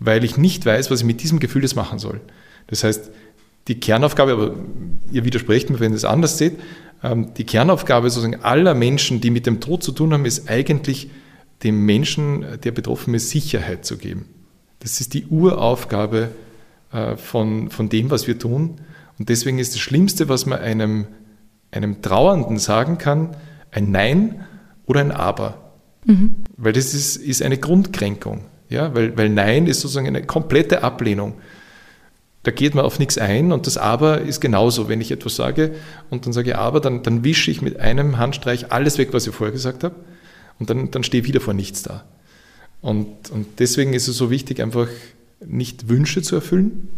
[0.00, 2.20] weil ich nicht weiß, was ich mit diesem Gefühl jetzt machen soll.
[2.68, 3.10] Das heißt,
[3.68, 4.54] die Kernaufgabe, aber
[5.10, 6.58] ihr widersprecht mir, wenn ihr es anders seht,
[7.02, 11.10] ähm, die Kernaufgabe sozusagen aller Menschen, die mit dem Tod zu tun haben, ist eigentlich
[11.62, 14.26] dem Menschen, der betroffen ist, Sicherheit zu geben.
[14.80, 16.30] Das ist die Uraufgabe
[16.92, 18.76] äh, von, von dem, was wir tun.
[19.18, 21.06] Und deswegen ist das Schlimmste, was man einem,
[21.70, 23.36] einem Trauernden sagen kann,
[23.70, 24.44] ein Nein
[24.84, 25.72] oder ein Aber.
[26.04, 26.36] Mhm.
[26.56, 28.44] Weil das ist, ist eine Grundkränkung.
[28.68, 28.94] Ja?
[28.94, 31.34] Weil, weil Nein ist sozusagen eine komplette Ablehnung
[32.46, 34.88] da geht man auf nichts ein und das Aber ist genauso.
[34.88, 35.74] Wenn ich etwas sage
[36.10, 39.34] und dann sage Aber, dann, dann wische ich mit einem Handstreich alles weg, was ich
[39.34, 39.96] vorher gesagt habe
[40.60, 42.04] und dann, dann stehe ich wieder vor nichts da.
[42.80, 44.86] Und, und deswegen ist es so wichtig, einfach
[45.44, 46.88] nicht Wünsche zu erfüllen,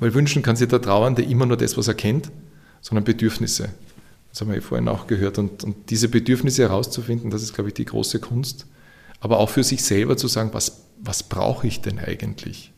[0.00, 2.32] weil wünschen kann sich der Trauernde immer nur das, was er kennt,
[2.80, 3.68] sondern Bedürfnisse.
[4.30, 5.38] Das haben wir vorhin auch gehört.
[5.38, 8.66] Und, und diese Bedürfnisse herauszufinden, das ist, glaube ich, die große Kunst.
[9.20, 12.72] Aber auch für sich selber zu sagen, was, was brauche ich denn eigentlich?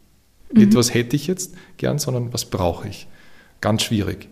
[0.52, 0.60] Mhm.
[0.60, 3.06] Nicht, was hätte ich jetzt gern, sondern was brauche ich.
[3.60, 4.28] Ganz schwierig.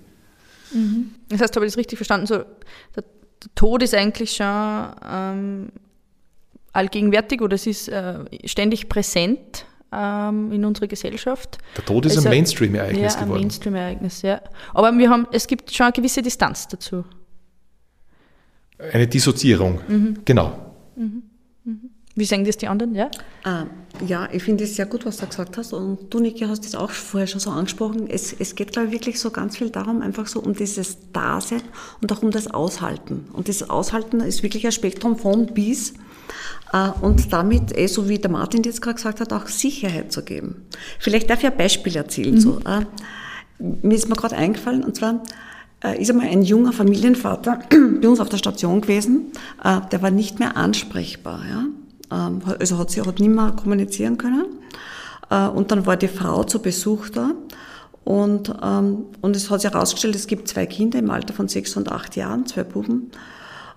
[0.72, 1.14] Mhm.
[1.28, 2.26] Das heißt, habe ich das richtig verstanden?
[2.26, 2.44] So,
[2.94, 3.04] der,
[3.54, 4.46] Tod ist eigentlich schon
[5.08, 5.68] ähm,
[6.72, 11.58] allgegenwärtig oder es ist äh, ständig präsent ähm, in unserer Gesellschaft.
[11.76, 13.38] Der Tod ist also, ein Mainstream-Ereignis ja, geworden.
[13.38, 14.40] ein Mainstream-Ereignis, ja.
[14.74, 17.04] Aber wir haben, es gibt schon eine gewisse Distanz dazu.
[18.78, 20.18] Eine Dissoziierung, mhm.
[20.24, 20.74] genau.
[20.96, 21.22] Mhm.
[22.18, 22.94] Wie sehen das die anderen?
[22.94, 23.10] Ja,
[23.44, 23.66] äh,
[24.06, 25.74] ja ich finde es sehr gut, was du gesagt hast.
[25.74, 28.08] Und du, Niki, hast das auch vorher schon so angesprochen.
[28.08, 31.60] Es, es geht, glaube ich, wirklich so ganz viel darum, einfach so um dieses Dasein
[32.00, 33.28] und auch um das Aushalten.
[33.34, 35.92] Und das Aushalten ist wirklich ein Spektrum von bis.
[36.72, 40.24] Äh, und damit, eh, so wie der Martin jetzt gerade gesagt hat, auch Sicherheit zu
[40.24, 40.66] geben.
[40.98, 42.34] Vielleicht darf ich ein Beispiel erzählen.
[42.34, 42.40] Mhm.
[42.40, 42.86] So, äh,
[43.58, 45.22] mir ist mir gerade eingefallen, und zwar,
[45.84, 47.60] äh, ist einmal ein junger Familienvater
[48.00, 51.42] bei uns auf der Station gewesen, äh, der war nicht mehr ansprechbar.
[51.46, 51.64] Ja?
[52.10, 54.46] Ähm, also hat sie hat nicht mehr kommunizieren können.
[55.30, 57.32] Äh, und dann war die Frau zu Besuch da.
[58.04, 61.76] Und, ähm, und es hat sich herausgestellt, es gibt zwei Kinder im Alter von sechs
[61.76, 63.10] und acht Jahren, zwei Buben.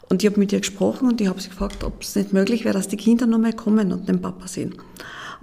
[0.07, 2.65] Und ich habe mit ihr gesprochen und ich habe sie gefragt, ob es nicht möglich
[2.65, 4.75] wäre, dass die Kinder nochmal kommen und den Papa sehen.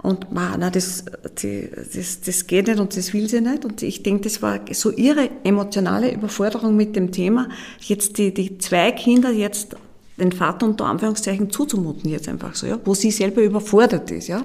[0.01, 3.65] Und man, na, das, das, das geht nicht und das will sie nicht.
[3.65, 8.57] Und ich denke, das war so ihre emotionale Überforderung mit dem Thema, jetzt die, die
[8.57, 9.75] zwei Kinder jetzt
[10.17, 14.43] den Vater unter Anführungszeichen zuzumuten jetzt einfach so, ja, wo sie selber überfordert ist, ja.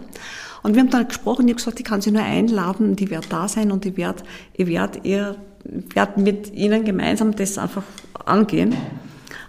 [0.63, 3.27] Und wir haben dann gesprochen, ich habe gesagt, ich kann sie nur einladen, die wird
[3.31, 7.83] da sein und ich werde, ich werde ihr, werde mit ihnen gemeinsam das einfach
[8.25, 8.75] angehen.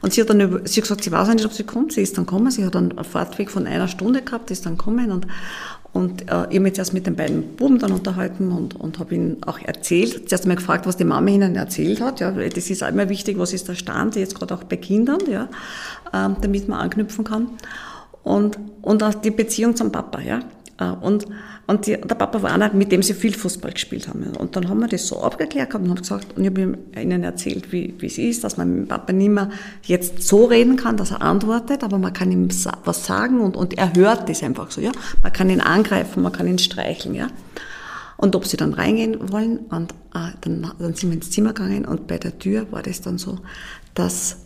[0.02, 2.02] Und sie hat dann über, sie hat gesagt, sie weiß nicht, ob sie kommt, sie
[2.02, 5.12] ist dann gekommen, sie hat dann einen Fahrtweg von einer Stunde gehabt, ist dann gekommen
[5.12, 5.28] und,
[5.94, 9.14] und äh, ich habe mich erst mit den beiden Buben dann unterhalten und, und habe
[9.14, 10.28] ihnen auch erzählt.
[10.28, 12.20] Zuerst einmal gefragt, was die Mama ihnen erzählt hat.
[12.20, 15.44] Ja, das ist immer wichtig, was ist der Stand, jetzt gerade auch bei Kindern, ja,
[16.12, 17.48] äh, damit man anknüpfen kann.
[18.24, 20.40] Und, und auch die Beziehung zum Papa, ja.
[20.78, 21.26] Äh, und,
[21.68, 24.24] und die, der Papa war einer, mit dem sie viel Fußball gespielt haben.
[24.38, 27.72] Und dann haben wir das so abgeklärt und haben gesagt, und ich habe ihnen erzählt,
[27.72, 29.50] wie, wie es ist, dass man mit dem Papa nicht mehr
[29.84, 32.50] jetzt so reden kann, dass er antwortet, aber man kann ihm
[32.86, 34.92] was sagen und, und er hört das einfach so, ja.
[35.22, 37.28] Man kann ihn angreifen, man kann ihn streicheln, ja.
[38.18, 41.86] Und ob sie dann reingehen wollen, und äh, dann, dann sind wir ins Zimmer gegangen
[41.86, 43.40] und bei der Tür war das dann so,
[43.96, 44.43] dass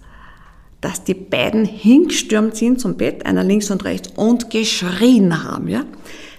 [0.87, 5.67] dass die beiden hingestürmt sind zum Bett, einer links und rechts, und geschrien haben.
[5.67, 5.83] Ja?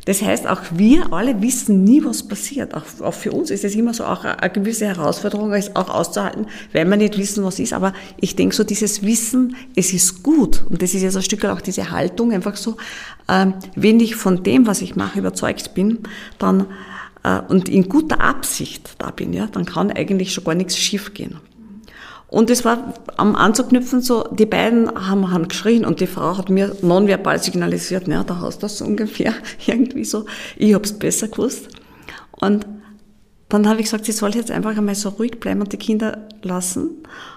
[0.06, 2.72] Das heißt, auch wir alle wissen nie, was passiert.
[2.72, 6.46] Auch, auch für uns ist es immer so auch eine, gewisse Herausforderung, es auch auszuhalten,
[6.72, 7.74] weil wir nicht wissen, was ist.
[7.74, 10.64] Aber ich denke so, dieses Wissen, es ist gut.
[10.70, 12.78] Und das ist jetzt ein Stück auch diese Haltung, einfach so,
[13.28, 15.98] ähm, wenn ich von dem, was ich mache, überzeugt bin,
[16.38, 16.64] dann
[17.22, 21.36] äh, und in guter Absicht da bin, ja, dann kann eigentlich schon gar nichts schiefgehen.
[22.28, 26.50] Und es war am Anzuknüpfen so, die beiden haben, haben geschrien und die Frau hat
[26.50, 29.32] mir nonverbal signalisiert, ja, da hast du das ungefähr,
[29.66, 30.26] irgendwie so.
[30.56, 31.68] Ich hab's besser gewusst.
[32.32, 32.66] Und
[33.48, 36.28] dann habe ich gesagt, sie soll jetzt einfach einmal so ruhig bleiben und die Kinder
[36.42, 36.90] lassen.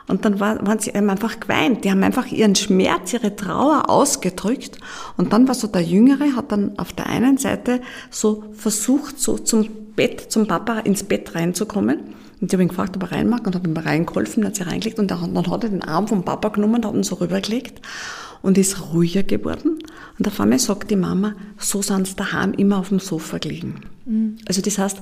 [0.10, 1.86] Und dann war, waren sie einfach geweint.
[1.86, 4.78] Die haben einfach ihren Schmerz, ihre Trauer ausgedrückt.
[5.16, 9.38] Und dann war so der Jüngere, hat dann auf der einen Seite so versucht, so
[9.38, 12.14] zum Bett, zum Papa ins Bett reinzukommen.
[12.42, 14.64] Und ich habe ihn gefragt, ob er rein mag und habe ihm reingeholfen, hat sie
[14.64, 17.82] reingelegt und dann hat er den Arm vom Papa genommen und hat ihn so rübergelegt
[18.42, 19.80] und ist ruhiger geworden.
[20.18, 23.82] Und auf einmal sagt die Mama, so sind sie daheim immer auf dem Sofa gelegen.
[24.06, 24.38] Mhm.
[24.48, 25.02] Also das heißt,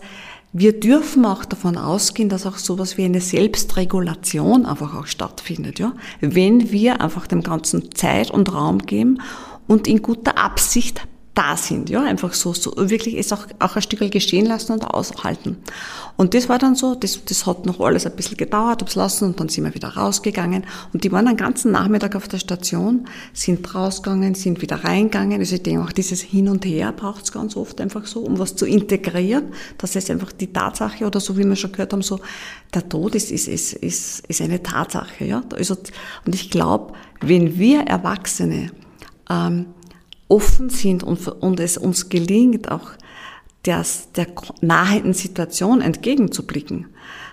[0.52, 5.94] wir dürfen auch davon ausgehen, dass auch sowas wie eine Selbstregulation einfach auch stattfindet, ja.
[6.22, 9.22] Wenn wir einfach dem Ganzen Zeit und Raum geben
[9.68, 11.08] und in guter Absicht
[11.40, 14.84] da sind, ja, einfach so, so wirklich es auch, auch ein Stück geschehen lassen und
[14.84, 15.56] aushalten.
[16.18, 19.24] Und das war dann so, das, das hat noch alles ein bisschen gedauert, hab's lassen
[19.24, 20.66] und dann sind wir wieder rausgegangen.
[20.92, 25.56] Und die waren den ganzen Nachmittag auf der Station, sind rausgegangen, sind wieder reingegangen, also
[25.56, 28.58] ich denke auch dieses Hin und Her braucht es ganz oft einfach so, um was
[28.58, 29.46] zu integrieren,
[29.78, 32.20] das ist einfach die Tatsache oder so wie wir schon gehört haben, so
[32.74, 35.78] der Tod ist, ist, ist, ist, ist eine Tatsache, ja, also,
[36.26, 38.72] und ich glaube, wenn wir Erwachsene
[39.30, 39.68] ähm,
[40.30, 42.92] offen sind und, und es uns gelingt, auch
[43.66, 44.28] der, der
[44.62, 46.88] nahenden Situation entgegenzublicken,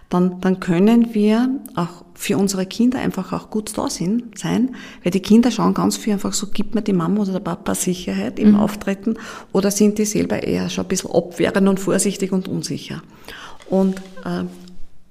[0.08, 4.22] dann, dann können wir auch für unsere Kinder einfach auch gut da sein,
[5.02, 7.74] weil die Kinder schauen ganz viel einfach so, gibt mir die Mama oder der Papa
[7.74, 8.56] Sicherheit im mhm.
[8.56, 9.14] Auftreten
[9.52, 13.02] oder sind die selber eher schon ein bisschen abwehrend und vorsichtig und unsicher.
[13.68, 14.44] Und äh,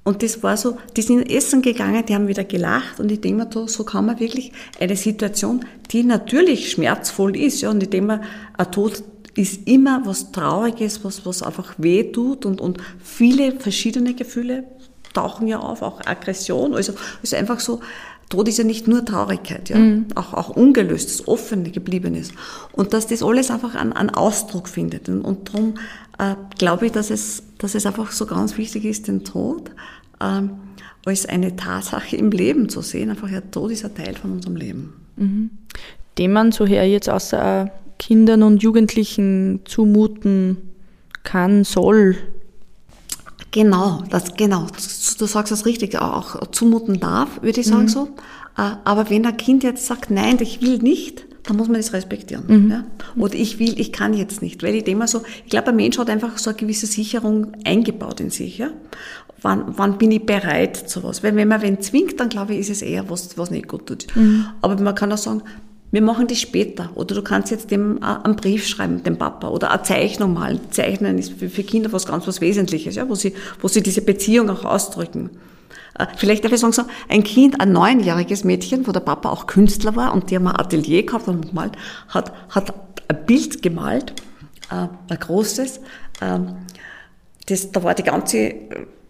[0.05, 3.45] und das war so, die sind essen gegangen, die haben wieder gelacht und ich denke
[3.45, 8.07] mir, so kann man wirklich eine Situation, die natürlich schmerzvoll ist, ja, und ich denke
[8.07, 8.21] mir,
[8.55, 14.13] ein Tod ist immer was Trauriges, was, was einfach weh tut und, und viele verschiedene
[14.13, 14.65] Gefühle
[15.15, 17.79] tauchen ja auf, auch Aggression, also, also einfach so,
[18.29, 20.07] Tod ist ja nicht nur Traurigkeit, ja, mhm.
[20.15, 22.29] auch, auch ungelöstes, offene, gebliebenes.
[22.71, 25.09] Und dass das alles einfach einen, einen Ausdruck findet.
[25.09, 25.75] Und, und darum
[26.17, 29.69] äh, glaube ich, dass es, dass es einfach so ganz wichtig ist, den Tod
[30.21, 30.51] ähm,
[31.05, 33.09] als eine Tatsache im Leben zu sehen.
[33.09, 34.93] Einfach, der Tod ist ein Teil von unserem Leben.
[35.17, 35.49] Mhm.
[36.17, 40.57] Dem man so her jetzt außer Kindern und Jugendlichen zumuten
[41.23, 42.17] kann, soll.
[43.51, 44.67] Genau, das, genau.
[45.17, 47.89] Du sagst das richtig, auch zumuten darf, würde ich sagen mhm.
[47.89, 48.09] so.
[48.57, 51.93] Äh, aber wenn ein Kind jetzt sagt, nein, ich will nicht, dann muss man das
[51.93, 52.43] respektieren.
[52.47, 52.71] Mhm.
[52.71, 52.85] Ja?
[53.15, 54.63] Oder ich will, ich kann jetzt nicht.
[54.63, 58.19] Weil ich immer so, ich glaube, ein Mensch hat einfach so eine gewisse Sicherung eingebaut
[58.19, 58.57] in sich.
[58.57, 58.69] Ja?
[59.41, 61.23] Wann, wann bin ich bereit zu was?
[61.23, 63.85] Weil wenn man wen zwingt, dann glaube ich, ist es eher was, was nicht gut
[63.85, 64.07] tut.
[64.15, 64.45] Mhm.
[64.61, 65.43] Aber man kann auch sagen,
[65.91, 66.89] wir machen das später.
[66.95, 70.59] Oder du kannst jetzt dem äh, einen Brief schreiben, dem Papa, oder eine Zeichnung malen.
[70.71, 74.49] Zeichnen ist für, Kinder was ganz was Wesentliches, ja, wo sie, wo sie diese Beziehung
[74.49, 75.29] auch ausdrücken.
[75.97, 79.47] Äh, vielleicht darf ich sagen, so ein Kind, ein neunjähriges Mädchen, wo der Papa auch
[79.47, 81.73] Künstler war und die haben ein Atelier gehabt und gemalt,
[82.09, 82.73] hat, hat
[83.07, 84.13] ein Bild gemalt,
[84.71, 85.79] äh, ein großes.
[86.21, 86.57] Ähm,
[87.45, 88.53] das, da war die ganze,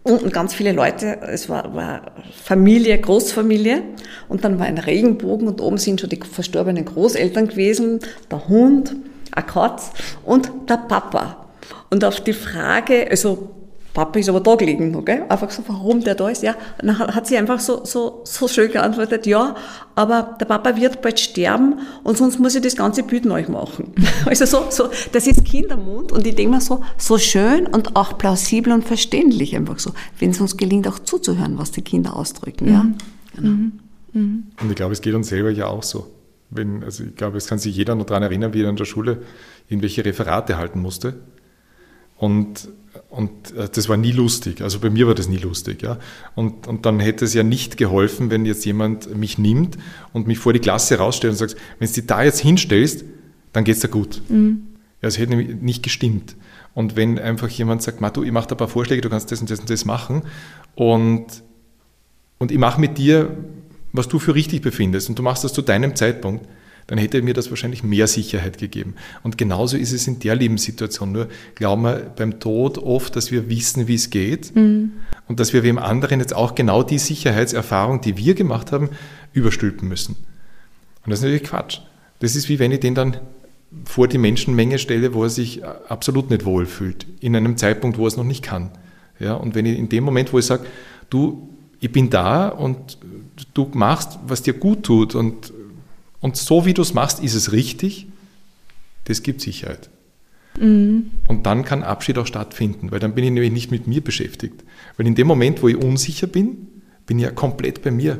[0.06, 3.82] unten ganz viele Leute, es war, war Familie, Großfamilie
[4.28, 8.94] und dann war ein Regenbogen und oben sind schon die verstorbenen Großeltern gewesen, der Hund,
[9.32, 9.90] ein Katz
[10.24, 11.46] und der Papa.
[11.90, 13.50] Und auf die Frage, also
[13.96, 15.22] Papa ist aber da gelegen, okay?
[15.26, 16.54] Einfach so, warum der da ist, ja.
[16.82, 19.56] Und dann hat sie einfach so, so, so schön geantwortet, ja,
[19.94, 23.94] aber der Papa wird bald sterben und sonst muss ich das ganze Bild neu machen.
[24.26, 28.18] Also so, so, das ist Kindermund und ich denke mir so, so schön und auch
[28.18, 32.70] plausibel und verständlich einfach so, wenn es uns gelingt, auch zuzuhören, was die Kinder ausdrücken,
[32.70, 32.82] ja.
[32.82, 32.94] Mhm.
[33.34, 33.48] Genau.
[33.48, 33.72] Mhm.
[34.12, 34.44] Mhm.
[34.60, 36.12] Und ich glaube, es geht uns selber ja auch so.
[36.50, 38.84] Wenn, also ich glaube, es kann sich jeder noch daran erinnern, wie er in der
[38.84, 39.22] Schule
[39.68, 41.14] irgendwelche Referate halten musste.
[42.18, 42.68] Und
[43.08, 44.60] und äh, das war nie lustig.
[44.62, 45.82] Also bei mir war das nie lustig.
[45.82, 45.98] Ja?
[46.34, 49.78] Und, und dann hätte es ja nicht geholfen, wenn jetzt jemand mich nimmt
[50.12, 53.04] und mich vor die Klasse rausstellt und sagt, wenn du dich da jetzt hinstellst,
[53.52, 54.20] dann geht es dir gut.
[54.28, 54.66] Mhm.
[55.00, 56.36] Ja, es hätte nicht gestimmt.
[56.74, 59.40] Und wenn einfach jemand sagt, du, ich mache da ein paar Vorschläge, du kannst das
[59.40, 60.22] und das und das machen
[60.74, 61.26] und,
[62.38, 63.34] und ich mache mit dir,
[63.92, 66.46] was du für richtig befindest und du machst das zu deinem Zeitpunkt,
[66.86, 68.94] dann hätte mir das wahrscheinlich mehr Sicherheit gegeben.
[69.22, 71.12] Und genauso ist es in der Lebenssituation.
[71.12, 74.92] Nur glauben wir beim Tod oft, dass wir wissen, wie es geht mhm.
[75.26, 78.90] und dass wir wem anderen jetzt auch genau die Sicherheitserfahrung, die wir gemacht haben,
[79.32, 80.16] überstülpen müssen.
[81.04, 81.80] Und das ist natürlich Quatsch.
[82.20, 83.16] Das ist wie wenn ich den dann
[83.84, 88.08] vor die Menschenmenge stelle, wo er sich absolut nicht wohlfühlt, in einem Zeitpunkt, wo er
[88.08, 88.70] es noch nicht kann.
[89.18, 90.66] Ja, und wenn ich in dem Moment, wo ich sage,
[91.10, 91.48] du,
[91.80, 92.98] ich bin da und
[93.54, 95.52] du machst, was dir gut tut und
[96.26, 98.08] und so wie du es machst, ist es richtig,
[99.04, 99.88] das gibt Sicherheit.
[100.58, 101.12] Mhm.
[101.28, 104.64] Und dann kann Abschied auch stattfinden, weil dann bin ich nämlich nicht mit mir beschäftigt.
[104.96, 106.66] Weil in dem Moment, wo ich unsicher bin,
[107.06, 108.18] bin ich ja komplett bei mir.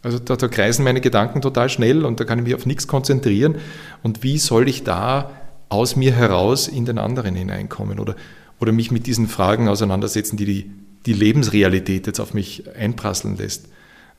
[0.00, 2.86] Also da, da kreisen meine Gedanken total schnell und da kann ich mich auf nichts
[2.86, 3.56] konzentrieren.
[4.04, 5.32] Und wie soll ich da
[5.70, 8.14] aus mir heraus in den anderen hineinkommen oder,
[8.60, 10.70] oder mich mit diesen Fragen auseinandersetzen, die, die
[11.04, 13.66] die Lebensrealität jetzt auf mich einprasseln lässt?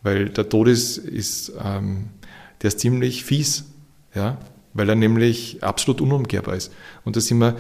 [0.04, 2.10] Weil der Tod ist, ist ähm,
[2.62, 3.66] der ist ziemlich fies,
[4.14, 4.38] ja,
[4.74, 6.74] weil er nämlich absolut unumkehrbar ist.
[7.04, 7.56] Und da sind wir,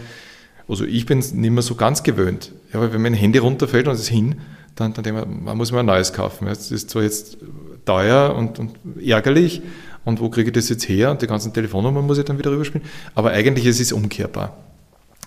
[0.67, 2.51] also ich bin nicht mehr so ganz gewöhnt.
[2.73, 4.35] Ja, weil wenn mein Handy runterfällt und es ist hin,
[4.75, 6.45] dann, dann denke ich, man muss mir ein neues kaufen.
[6.47, 7.37] Das ist zwar jetzt
[7.85, 9.61] teuer und, und ärgerlich,
[10.05, 11.11] und wo kriege ich das jetzt her?
[11.11, 12.87] Und die ganzen Telefonnummern muss ich dann wieder rüberspielen.
[13.15, 14.55] Aber eigentlich ist es umkehrbar.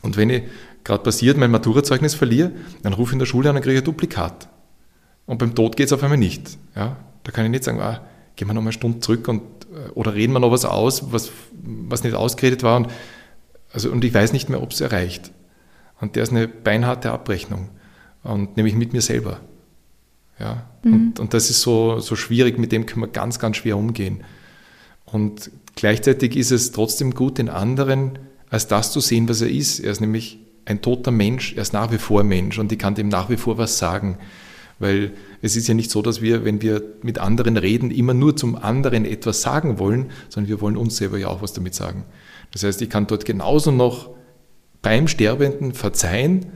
[0.02, 0.44] Und wenn ich
[0.85, 2.52] gerade passiert, mein Maturazeugnis verliere,
[2.83, 4.48] dann rufe ich in der Schule an und kriege ein Duplikat.
[5.26, 6.57] Und beim Tod geht es auf einmal nicht.
[6.76, 6.96] Ja?
[7.24, 8.02] Da kann ich nicht sagen, ah,
[8.38, 9.42] gehen wir nochmal eine Stunde zurück und
[9.94, 12.77] oder reden wir noch was aus, was, was nicht ausgeredet war.
[12.77, 12.88] Und,
[13.72, 15.31] also, und ich weiß nicht mehr, ob es erreicht.
[16.01, 17.68] Und der ist eine beinharte Abrechnung.
[18.22, 19.40] Und nämlich mit mir selber.
[20.38, 20.66] Ja?
[20.83, 20.92] Mhm.
[20.92, 24.24] Und, und das ist so, so schwierig, mit dem können wir ganz, ganz schwer umgehen.
[25.05, 28.18] Und gleichzeitig ist es trotzdem gut, den anderen
[28.51, 29.81] als das zu sehen, was er ist.
[29.81, 32.94] Er ist nämlich ein toter Mensch, er ist nach wie vor Mensch und ich kann
[32.94, 34.18] dem nach wie vor was sagen.
[34.78, 35.12] Weil
[35.42, 38.56] es ist ja nicht so, dass wir, wenn wir mit anderen reden, immer nur zum
[38.56, 42.04] anderen etwas sagen wollen, sondern wir wollen uns selber ja auch was damit sagen.
[42.52, 44.10] Das heißt, ich kann dort genauso noch
[44.80, 46.46] beim Sterbenden verzeihen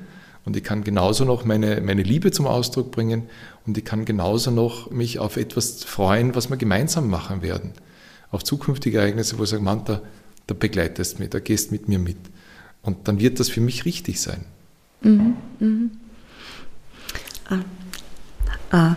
[0.44, 3.24] und ich kann genauso noch meine, meine Liebe zum Ausdruck bringen
[3.66, 7.72] und ich kann genauso noch mich auf etwas freuen, was wir gemeinsam machen werden.
[8.30, 10.00] Auf zukünftige Ereignisse, wo ich sage, Mann, da,
[10.58, 12.18] begleitest mich, da gehst mit mir mit.
[12.82, 14.44] Und dann wird das für mich richtig sein.
[15.00, 15.90] Mhm, mh.
[17.50, 17.62] ah.
[18.72, 18.94] Äh,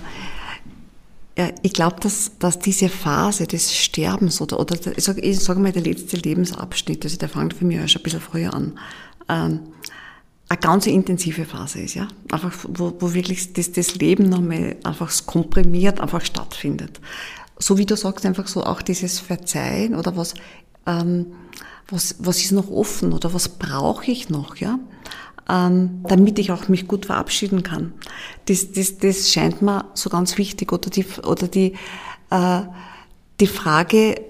[1.38, 5.58] ja, ich glaube, dass, dass diese Phase des Sterbens oder, oder ich sage ich sag
[5.58, 8.80] mal, der letzte Lebensabschnitt, also der fängt für mich auch schon ein bisschen früher an,
[9.28, 9.60] ähm,
[10.48, 12.08] eine ganz intensive Phase ist, ja.
[12.32, 17.02] Einfach, wo, wo wirklich das, das Leben nochmal einfach komprimiert einfach stattfindet.
[17.60, 20.34] So wie du sagst, einfach so auch dieses Verzeihen oder was,
[20.86, 21.34] ähm,
[21.90, 24.80] was, was ist noch offen oder was brauche ich noch, ja.
[25.50, 27.94] Ähm, damit ich auch mich gut verabschieden kann.
[28.46, 30.72] Das, das, das scheint mir so ganz wichtig.
[30.72, 31.74] Oder die, oder die,
[32.32, 32.62] äh,
[33.40, 34.22] die Frage,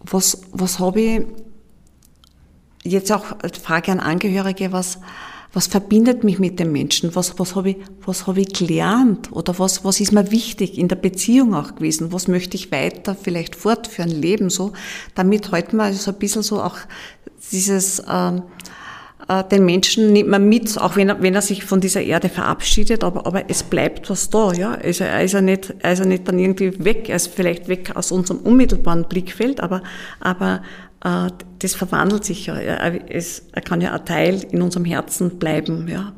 [0.00, 1.22] was, was habe ich,
[2.84, 4.98] jetzt auch die Frage an Angehörige, was,
[5.52, 7.14] was verbindet mich mit dem Menschen?
[7.16, 9.32] Was, was habe ich, was habe ich gelernt?
[9.32, 12.12] Oder was, was ist mir wichtig in der Beziehung auch gewesen?
[12.12, 14.72] Was möchte ich weiter vielleicht fortführen, leben so?
[15.14, 16.76] Damit halten wir so ein bisschen so auch
[17.50, 18.42] dieses, ähm, äh,
[19.28, 23.04] den Menschen nimmt man mit, auch wenn er, wenn er sich von dieser Erde verabschiedet,
[23.04, 24.72] aber, aber es bleibt was da, ja.
[24.72, 27.68] Also er ist ja nicht, er ist ja nicht dann irgendwie weg, er ist vielleicht
[27.68, 29.82] weg aus unserem unmittelbaren Blickfeld, aber,
[30.20, 30.62] aber
[31.04, 32.56] äh, das verwandelt sich ja.
[32.56, 36.12] Er, es, er kann ja ein Teil in unserem Herzen bleiben, ja.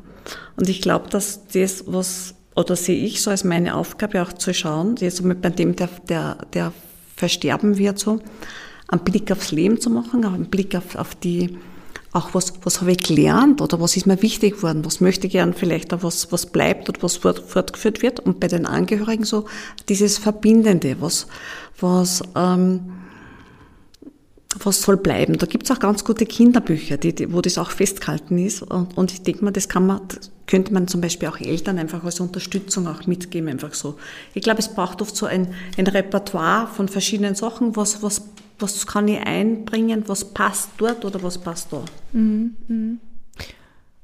[0.55, 4.53] Und ich glaube, dass das, was, oder sehe ich so als meine Aufgabe auch zu
[4.53, 6.71] schauen, jetzt bei dem, der, der, der
[7.17, 8.19] versterben wird, so,
[8.87, 11.57] einen Blick aufs Leben zu machen, einen Blick auf, auf die,
[12.13, 15.33] auch was, was habe ich gelernt oder was ist mir wichtig geworden, was möchte ich
[15.33, 19.23] gern vielleicht auch was, was bleibt oder was fort, fortgeführt wird und bei den Angehörigen
[19.23, 19.45] so
[19.87, 21.27] dieses Verbindende, was,
[21.79, 22.91] was, ähm,
[24.59, 25.37] was soll bleiben.
[25.37, 29.13] Da gibt's auch ganz gute Kinderbücher, die, die, wo das auch festgehalten ist und, und
[29.13, 32.19] ich denke mal, das kann man, das könnte man zum Beispiel auch Eltern einfach als
[32.19, 33.97] Unterstützung auch mitgeben, einfach so.
[34.33, 38.23] Ich glaube, es braucht oft so ein, ein Repertoire von verschiedenen Sachen, was, was
[38.61, 41.83] was kann ich einbringen, was passt dort oder was passt da.
[42.13, 42.99] Mhm, mhm.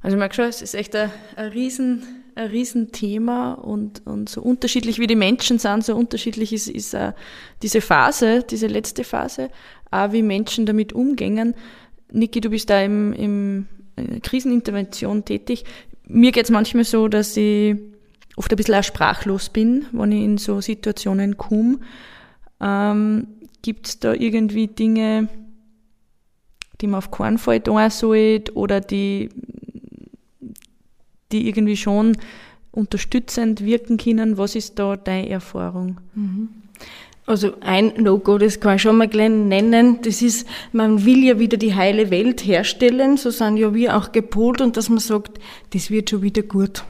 [0.01, 2.03] Also ich merke schon, es ist echt ein, ein, Riesen,
[2.35, 7.11] ein Riesenthema und, und so unterschiedlich wie die Menschen sind, so unterschiedlich ist, ist uh,
[7.61, 9.49] diese Phase, diese letzte Phase,
[9.91, 11.55] auch wie Menschen damit umgehen.
[12.11, 13.67] Niki, du bist da im, im
[14.21, 15.65] Krisenintervention tätig.
[16.05, 17.75] Mir geht es manchmal so, dass ich
[18.35, 21.79] oft ein bisschen auch sprachlos bin, wenn ich in so Situationen komme.
[22.61, 23.27] Ähm,
[23.61, 25.27] Gibt es da irgendwie Dinge,
[26.79, 29.29] die man auf keinen Fall tun sollte oder die,
[31.31, 32.17] die irgendwie schon
[32.71, 34.37] unterstützend wirken können?
[34.37, 35.97] Was ist da deine Erfahrung?
[36.13, 36.49] Mhm.
[37.25, 41.37] Also ein No-Go, das kann ich schon mal gleich nennen, das ist, man will ja
[41.39, 45.37] wieder die heile Welt herstellen, so sind ja wir auch gepolt und dass man sagt,
[45.71, 46.85] das wird schon wieder gut.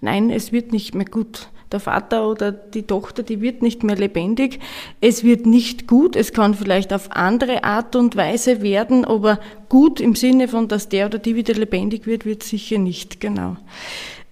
[0.00, 3.96] Nein, es wird nicht mehr gut der Vater oder die Tochter, die wird nicht mehr
[3.96, 4.60] lebendig.
[5.00, 10.00] Es wird nicht gut, es kann vielleicht auf andere Art und Weise werden, aber gut
[10.00, 13.56] im Sinne von, dass der oder die wieder lebendig wird, wird sicher nicht, genau.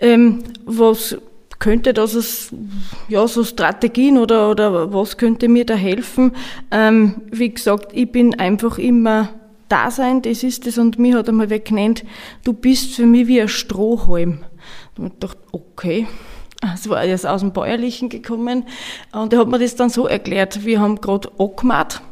[0.00, 1.16] Ähm, was
[1.58, 2.50] könnte das
[3.08, 6.32] ja, so Strategien oder, oder was könnte mir da helfen?
[6.70, 9.30] Ähm, wie gesagt, ich bin einfach immer
[9.68, 12.04] da sein, das ist es, und mir hat einmal wer genannt,
[12.44, 14.38] du bist für mich wie ein Strohhalm.
[14.96, 16.06] Und ich dachte, okay,
[16.74, 18.64] es war erst aus dem Bäuerlichen gekommen.
[19.12, 22.02] Und er hat mir das dann so erklärt, wir haben gerade angemacht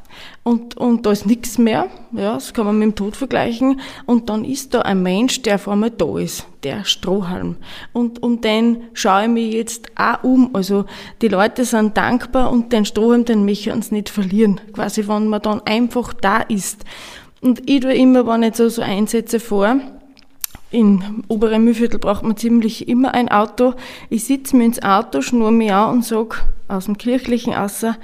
[0.43, 3.81] und, und da ist nichts mehr, ja, das kann man mit dem Tod vergleichen.
[4.07, 7.57] Und dann ist da ein Mensch, der vor mir da ist, der Strohhalm.
[7.93, 10.85] Und um den schaue ich mich jetzt auch um, also
[11.21, 15.27] die Leute sind dankbar und den Strohhalm, den möchte ich uns nicht verlieren, quasi wenn
[15.27, 16.85] man dann einfach da ist.
[17.41, 19.81] Und ich tue immer, wenn ich so, so Einsätze vor,
[20.71, 23.75] in oberen Mühlviertel braucht man ziemlich immer ein Auto.
[24.11, 27.97] Ich sitze mir ins Auto, schnur mich an und sag aus dem Kirchlichen außer,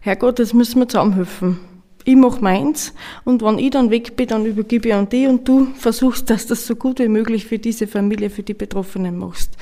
[0.00, 1.58] Herrgott, jetzt müssen wir zusammenhelfen.
[2.06, 2.92] Ich mach meins
[3.24, 6.46] und wenn ich dann weg bin, dann übergebe ich an die und du versuchst, dass
[6.46, 9.56] das so gut wie möglich für diese Familie, für die Betroffenen machst.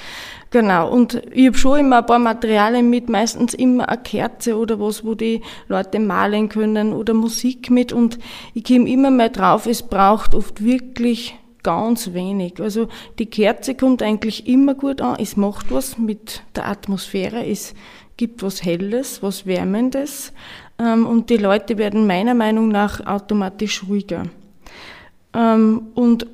[0.50, 4.80] Genau, und ich habe schon immer ein paar Materialien mit, meistens immer eine Kerze oder
[4.80, 8.18] was, wo die Leute malen können oder Musik mit und
[8.54, 12.60] ich komme immer mal drauf, es braucht oft wirklich ganz wenig.
[12.60, 15.16] Also die Kerze kommt eigentlich immer gut an.
[15.18, 17.46] Es macht was mit der Atmosphäre.
[17.46, 17.74] Es
[18.16, 20.32] gibt was Helles, was Wärmendes.
[20.78, 24.24] Ähm, und die Leute werden meiner Meinung nach automatisch ruhiger.
[25.34, 26.26] Ähm, und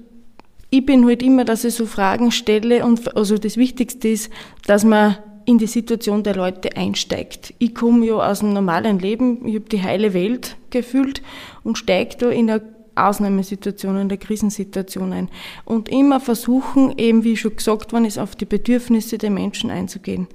[0.71, 4.31] ich bin halt immer, dass ich so Fragen stelle und also das Wichtigste ist,
[4.67, 7.55] dass man in die Situation der Leute einsteigt.
[7.59, 11.23] Ich komme ja aus dem normalen Leben, ich habe die heile Welt gefühlt
[11.65, 12.61] und steige da in eine
[13.07, 15.29] Ausnahmesituationen, der Krisensituationen.
[15.65, 20.27] Und immer versuchen, eben wie schon gesagt worden ist, auf die Bedürfnisse der Menschen einzugehen.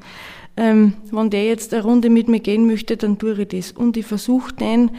[0.55, 3.71] Ähm, wenn der jetzt eine Runde mit mir gehen möchte, dann tue ich das.
[3.71, 4.91] Und ich versuche den,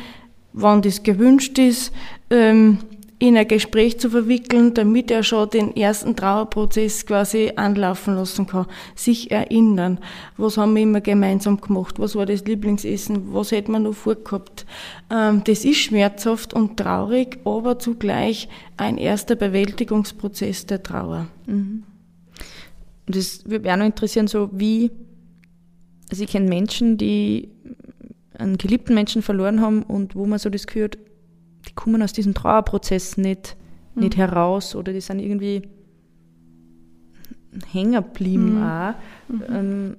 [0.52, 1.92] wenn das gewünscht ist,
[2.30, 2.78] ähm,
[3.24, 8.66] in ein Gespräch zu verwickeln, damit er schon den ersten Trauerprozess quasi anlaufen lassen kann,
[8.94, 9.98] sich erinnern,
[10.36, 14.66] was haben wir immer gemeinsam gemacht, was war das Lieblingsessen, was hätte man noch vorgehabt.
[15.10, 21.28] Ähm, das ist schmerzhaft und traurig, aber zugleich ein erster Bewältigungsprozess der Trauer.
[21.46, 21.84] Mhm.
[23.06, 24.90] Das würde mich auch noch interessieren, so wie,
[26.10, 27.48] also ich kenne Menschen, die
[28.38, 30.98] einen geliebten Menschen verloren haben und wo man so das gehört,
[31.68, 33.56] die kommen aus diesem Trauerprozess nicht,
[33.94, 34.04] mhm.
[34.04, 35.62] nicht heraus oder die sind irgendwie
[37.72, 38.62] hängen geblieben mhm.
[38.62, 38.94] auch.
[39.48, 39.96] Ähm,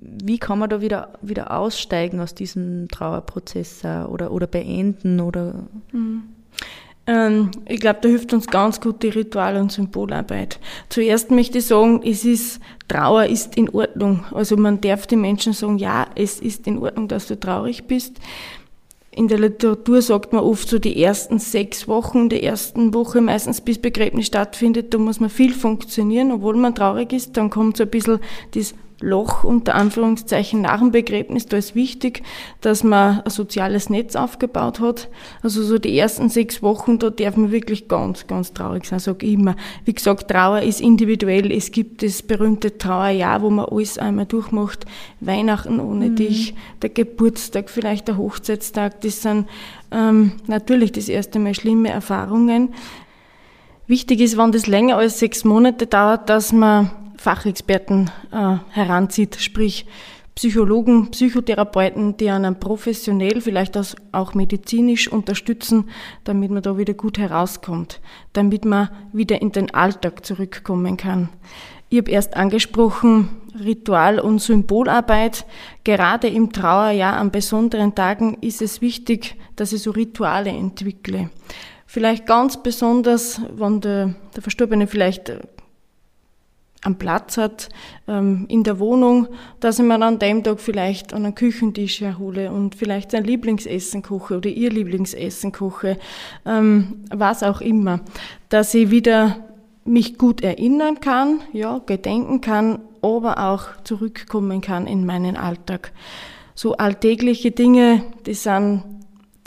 [0.00, 5.20] wie kann man da wieder, wieder aussteigen aus diesem Trauerprozess oder, oder beenden?
[5.20, 5.64] Oder?
[5.92, 6.22] Mhm.
[7.06, 10.58] Ähm, ich glaube, da hilft uns ganz gut die Ritual- und Symbolarbeit.
[10.88, 14.24] Zuerst möchte ich sagen, es ist, Trauer ist in Ordnung.
[14.32, 18.18] Also man darf den Menschen sagen, ja, es ist in Ordnung, dass du traurig bist.
[19.16, 23.62] In der Literatur sagt man oft so die ersten sechs Wochen, der ersten Woche meistens
[23.62, 27.84] bis Begräbnis stattfindet, da muss man viel funktionieren, obwohl man traurig ist, dann kommt so
[27.84, 31.46] ein bisschen das Loch unter Anführungszeichen nach dem Begräbnis.
[31.46, 32.22] Da ist wichtig,
[32.62, 35.08] dass man ein soziales Netz aufgebaut hat.
[35.42, 39.26] Also so die ersten sechs Wochen, da darf man wirklich ganz, ganz traurig sein, sage
[39.26, 39.54] ich immer.
[39.84, 41.52] Wie gesagt, Trauer ist individuell.
[41.52, 44.86] Es gibt das berühmte Trauerjahr, wo man alles einmal durchmacht.
[45.20, 46.16] Weihnachten ohne mhm.
[46.16, 49.02] dich, der Geburtstag, vielleicht der Hochzeitstag.
[49.02, 49.46] Das sind
[49.90, 52.70] ähm, natürlich das erste Mal schlimme Erfahrungen.
[53.86, 56.90] Wichtig ist, wenn das länger als sechs Monate dauert, dass man
[57.26, 59.84] Fachexperten äh, heranzieht, sprich
[60.36, 63.76] Psychologen, Psychotherapeuten, die einen professionell, vielleicht
[64.12, 65.88] auch medizinisch unterstützen,
[66.22, 68.00] damit man da wieder gut herauskommt,
[68.32, 71.30] damit man wieder in den Alltag zurückkommen kann.
[71.88, 75.46] Ich habe erst angesprochen, Ritual- und Symbolarbeit.
[75.82, 81.30] Gerade im Trauerjahr an besonderen Tagen ist es wichtig, dass ich so Rituale entwickle.
[81.86, 85.32] Vielleicht ganz besonders, wenn der, der Verstorbene vielleicht
[86.86, 87.68] einen Platz hat
[88.08, 89.28] ähm, in der Wohnung,
[89.60, 94.38] dass ich mir an dem Tag vielleicht einen Küchentisch erhole und vielleicht sein Lieblingsessen koche
[94.38, 95.98] oder ihr Lieblingsessen koche,
[96.46, 98.00] ähm, was auch immer,
[98.48, 99.36] dass ich wieder
[99.84, 105.92] mich gut erinnern kann, ja, gedenken kann, aber auch zurückkommen kann in meinen Alltag.
[106.54, 108.82] So alltägliche Dinge, die sind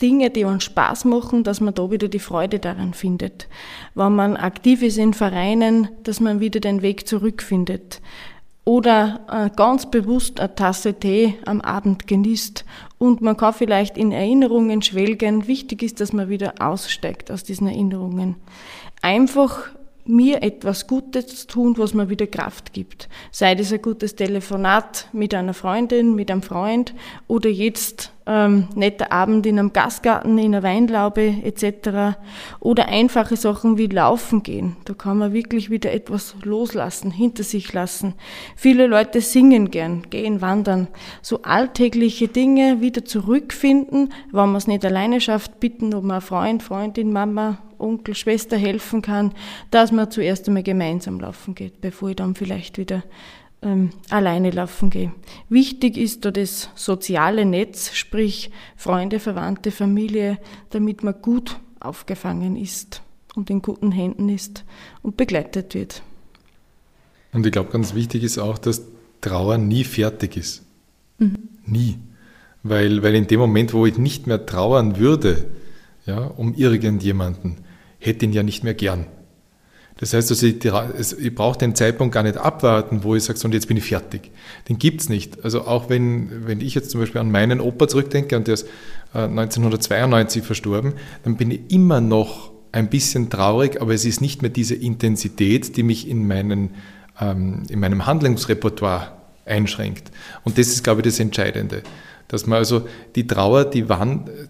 [0.01, 3.47] Dinge, die uns Spaß machen, dass man da wieder die Freude daran findet.
[3.95, 8.01] Wenn man aktiv ist in Vereinen, dass man wieder den Weg zurückfindet.
[8.65, 12.65] Oder äh, ganz bewusst eine Tasse Tee am Abend genießt
[12.99, 15.47] und man kann vielleicht in Erinnerungen schwelgen.
[15.47, 18.35] Wichtig ist, dass man wieder aussteigt aus diesen Erinnerungen.
[19.01, 19.69] Einfach
[20.09, 23.07] mir etwas Gutes tun, was mir wieder Kraft gibt.
[23.31, 26.95] Sei das ein gutes Telefonat mit einer Freundin, mit einem Freund
[27.27, 32.17] oder jetzt ähm, netter Abend in einem Gastgarten, in einer Weinlaube etc.
[32.59, 34.77] Oder einfache Sachen wie Laufen gehen.
[34.85, 38.15] Da kann man wirklich wieder etwas loslassen, hinter sich lassen.
[38.55, 40.87] Viele Leute singen gern, gehen wandern.
[41.21, 46.21] So alltägliche Dinge wieder zurückfinden, wenn man es nicht alleine schafft, bitten, ob man ein
[46.21, 49.33] Freund, Freundin, Mama, Onkel, Schwester helfen kann,
[49.71, 53.03] dass man zuerst einmal gemeinsam laufen geht, bevor ich dann vielleicht wieder
[53.61, 55.11] ähm, alleine laufen gehe.
[55.49, 60.37] Wichtig ist da das soziale Netz, sprich Freunde, Verwandte, Familie,
[60.69, 63.01] damit man gut aufgefangen ist
[63.35, 64.65] und in guten Händen ist
[65.01, 66.03] und begleitet wird.
[67.31, 68.83] Und ich glaube, ganz wichtig ist auch, dass
[69.21, 70.63] Trauer nie fertig ist.
[71.17, 71.49] Mhm.
[71.65, 71.97] Nie.
[72.63, 75.45] Weil, weil in dem Moment, wo ich nicht mehr trauern würde,
[76.05, 77.57] ja, um irgendjemanden,
[77.99, 79.05] hätte ihn ja nicht mehr gern.
[79.99, 83.47] Das heißt, also ich, ich brauche den Zeitpunkt gar nicht abwarten, wo ich sage, so,
[83.47, 84.31] und jetzt bin ich fertig.
[84.69, 85.43] Den gibt es nicht.
[85.43, 88.67] Also auch wenn, wenn ich jetzt zum Beispiel an meinen Opa zurückdenke, und der ist
[89.13, 90.93] 1992 äh, verstorben,
[91.23, 95.75] dann bin ich immer noch ein bisschen traurig, aber es ist nicht mehr diese Intensität,
[95.75, 96.69] die mich in, meinen,
[97.19, 100.11] ähm, in meinem Handlungsrepertoire einschränkt.
[100.45, 101.83] Und das ist, glaube ich, das Entscheidende.
[102.29, 103.85] Dass man also die Trauer, die,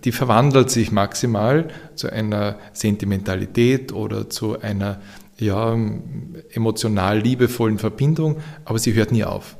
[0.03, 5.01] die verwandelt sich maximal zu einer Sentimentalität oder zu einer
[5.39, 5.75] ja,
[6.51, 9.57] emotional liebevollen Verbindung, aber sie hört nie auf.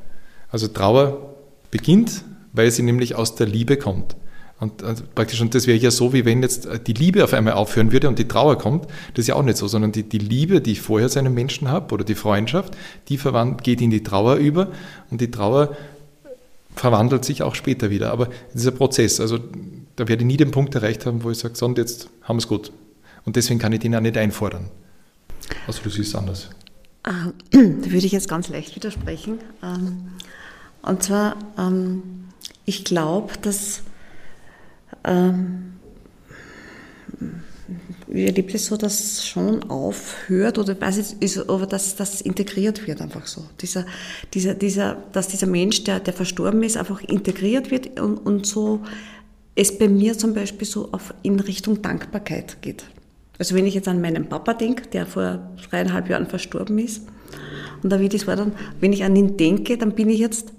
[0.50, 1.36] Also Trauer
[1.72, 4.16] beginnt, weil sie nämlich aus der Liebe kommt.
[4.60, 4.84] Und
[5.16, 8.10] praktisch, und das wäre ja so, wie wenn jetzt die Liebe auf einmal aufhören würde
[8.10, 8.88] und die Trauer kommt.
[9.14, 11.34] Das ist ja auch nicht so, sondern die, die Liebe, die ich vorher zu einem
[11.34, 12.76] Menschen habe oder die Freundschaft,
[13.08, 14.68] die verwandelt, geht in die Trauer über
[15.10, 15.78] und die Trauer
[16.76, 18.12] verwandelt sich auch später wieder.
[18.12, 19.40] Aber dieser Prozess, also
[19.96, 22.38] da werde ich nie den Punkt erreicht haben, wo ich sage, so und jetzt haben
[22.38, 22.72] wir es gut.
[23.26, 24.70] Und deswegen kann ich den auch nicht einfordern.
[25.68, 26.50] Also du siehst anders.
[27.04, 29.40] Ah, da würde ich jetzt ganz leicht widersprechen.
[29.64, 30.10] Ähm,
[30.82, 32.04] und zwar, ähm,
[32.66, 33.82] ich glaube, dass
[38.08, 42.22] ich erlebe das so, dass es schon aufhört oder weiß ich, ist, aber dass das
[42.22, 43.44] integriert wird einfach so.
[43.62, 43.86] Dieser,
[44.34, 48.82] dieser, dieser, dass dieser Mensch, der, der verstorben ist, einfach integriert wird und, und so
[49.56, 52.86] es bei mir zum Beispiel so auf, in Richtung Dankbarkeit geht.
[53.38, 55.40] Also wenn ich jetzt an meinen Papa denke, der vor
[55.70, 57.04] dreieinhalb Jahren verstorben ist,
[57.84, 60.54] und da wird es war dann, wenn ich an ihn denke, dann bin ich jetzt,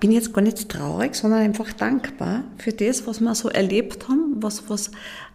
[0.00, 4.36] bin jetzt gar nicht traurig, sondern einfach dankbar für das, was wir so erlebt haben,
[4.36, 4.88] was, was,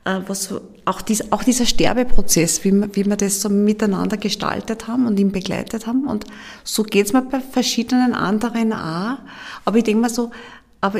[0.04, 0.54] äh, was
[0.86, 5.20] auch, dies, auch dieser Sterbeprozess, wie wir, wie wir das so miteinander gestaltet haben und
[5.20, 6.06] ihn begleitet haben.
[6.08, 6.26] Und
[6.64, 9.20] so geht's mir bei verschiedenen anderen auch.
[9.64, 10.32] Aber ich denke mal so,
[10.82, 11.00] aber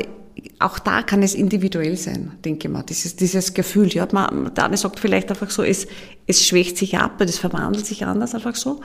[0.58, 3.88] auch da kann es individuell sein, denke ich mal, dieses, dieses Gefühl.
[3.92, 5.86] Ja, man, der eine sagt vielleicht einfach so, es,
[6.26, 8.80] es schwächt sich ab, das verwandelt sich anders einfach so.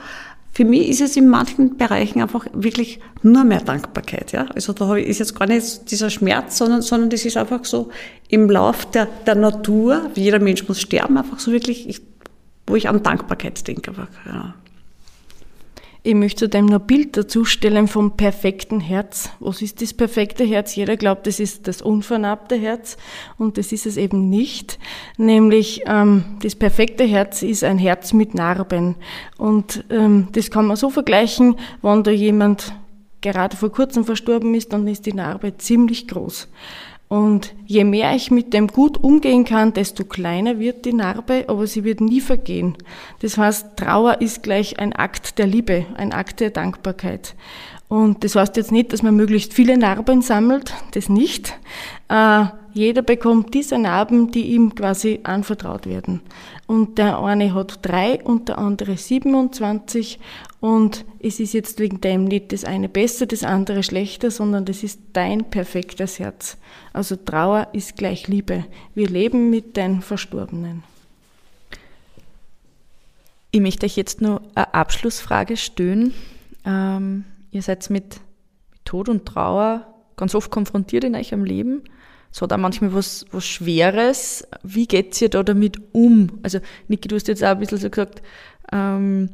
[0.54, 4.32] Für mich ist es in manchen Bereichen einfach wirklich nur mehr Dankbarkeit.
[4.32, 4.46] Ja?
[4.54, 7.88] Also da ist jetzt gar nicht dieser Schmerz, sondern, sondern das ist einfach so
[8.28, 12.02] im Lauf der, der Natur, jeder Mensch muss sterben, einfach so wirklich, ich,
[12.66, 13.90] wo ich an Dankbarkeit denke.
[13.90, 14.54] Einfach, ja.
[16.04, 19.30] Ich möchte dem noch ein Bild dazu stellen vom perfekten Herz.
[19.38, 20.74] Was ist das perfekte Herz?
[20.74, 22.96] Jeder glaubt, das ist das unvernarbte Herz
[23.38, 24.80] und das ist es eben nicht.
[25.16, 28.96] Nämlich ähm, das perfekte Herz ist ein Herz mit Narben
[29.38, 32.74] und ähm, das kann man so vergleichen, wenn da jemand
[33.20, 36.48] gerade vor kurzem verstorben ist, dann ist die Narbe ziemlich groß.
[37.12, 41.66] Und je mehr ich mit dem gut umgehen kann, desto kleiner wird die Narbe, aber
[41.66, 42.74] sie wird nie vergehen.
[43.20, 47.34] Das heißt, Trauer ist gleich ein Akt der Liebe, ein Akt der Dankbarkeit.
[47.88, 51.52] Und das heißt jetzt nicht, dass man möglichst viele Narben sammelt, das nicht.
[52.08, 56.20] Äh, jeder bekommt diese Narben, die ihm quasi anvertraut werden.
[56.66, 60.18] Und der eine hat drei und der andere 27
[60.60, 64.82] und es ist jetzt wegen dem nicht das eine besser, das andere schlechter, sondern das
[64.82, 66.56] ist dein perfektes Herz.
[66.92, 68.64] Also Trauer ist gleich Liebe.
[68.94, 70.84] Wir leben mit den Verstorbenen.
[73.50, 76.14] Ich möchte euch jetzt nur eine Abschlussfrage stellen.
[76.64, 78.20] Ähm, ihr seid mit
[78.84, 81.82] Tod und Trauer ganz oft konfrontiert in eurem Leben.
[82.40, 84.46] Hat auch manchmal was, was Schweres.
[84.62, 86.40] Wie geht ihr da damit um?
[86.42, 86.58] Also,
[86.88, 88.22] Niki, du hast jetzt auch ein bisschen so gesagt,
[88.72, 89.30] ähm,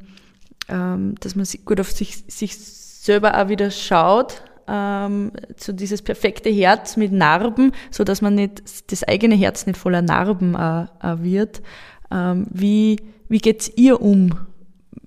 [0.69, 6.51] ähm, dass man gut auf sich, sich selber auch wieder schaut, ähm, so dieses perfekte
[6.51, 11.23] Herz mit Narben, so dass man nicht, das eigene Herz nicht voller Narben äh, äh,
[11.23, 11.63] wird.
[12.11, 12.97] Ähm, wie,
[13.29, 14.35] wie geht's ihr um?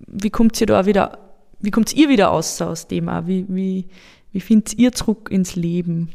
[0.08, 1.20] Wie kommt ihr da wieder,
[1.60, 3.28] wie kommt ihr wieder aus, aus dem auch?
[3.28, 3.88] Wie, wie,
[4.32, 6.10] wie findet ihr zurück ins Leben?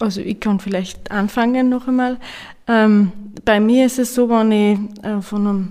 [0.00, 2.18] Also ich kann vielleicht anfangen noch einmal.
[2.68, 3.12] Ähm,
[3.44, 5.68] bei mir ist es so, wenn ich äh, von einem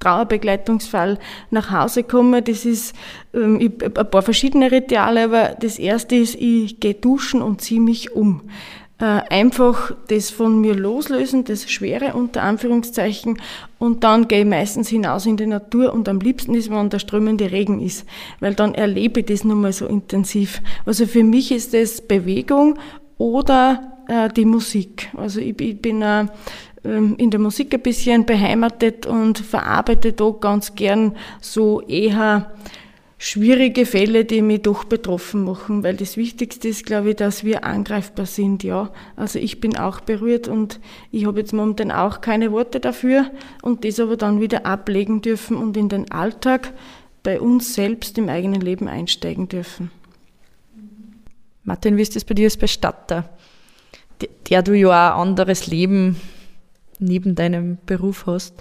[0.00, 1.18] Trauerbegleitungsfall
[1.50, 2.94] nach Hause komme, das ist
[3.34, 7.80] ähm, ich, ein paar verschiedene Rituale, aber das erste ist, ich gehe duschen und ziehe
[7.80, 8.42] mich um.
[8.98, 13.40] Äh, einfach das von mir loslösen, das Schwere unter Anführungszeichen,
[13.78, 17.00] und dann gehe ich meistens hinaus in die Natur und am liebsten ist, wenn der
[17.00, 18.06] strömende Regen ist,
[18.38, 20.62] weil dann erlebe ich das nochmal so intensiv.
[20.86, 22.78] Also für mich ist das Bewegung
[23.22, 25.10] oder äh, die Musik.
[25.16, 26.26] Also ich, ich bin äh,
[26.84, 32.50] ähm, in der Musik ein bisschen beheimatet und verarbeite da ganz gern so eher
[33.18, 37.62] schwierige Fälle, die mich doch betroffen machen, weil das Wichtigste ist, glaube ich, dass wir
[37.62, 38.90] angreifbar sind, ja.
[39.14, 40.80] Also ich bin auch berührt und
[41.12, 43.30] ich habe jetzt momentan auch keine Worte dafür
[43.62, 46.72] und das aber dann wieder ablegen dürfen und in den Alltag
[47.22, 49.92] bei uns selbst im eigenen Leben einsteigen dürfen.
[51.64, 53.28] Martin, wie ist das bei dir als Bestatter,
[54.48, 56.16] der du ja auch ein anderes Leben
[56.98, 58.54] neben deinem Beruf hast?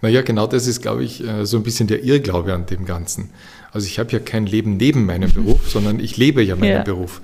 [0.00, 3.30] Naja, genau das ist, glaube ich, äh, so ein bisschen der Irrglaube an dem Ganzen.
[3.72, 6.82] Also ich habe ja kein Leben neben meinem Beruf, sondern ich lebe ja meinen ja.
[6.82, 7.20] Beruf.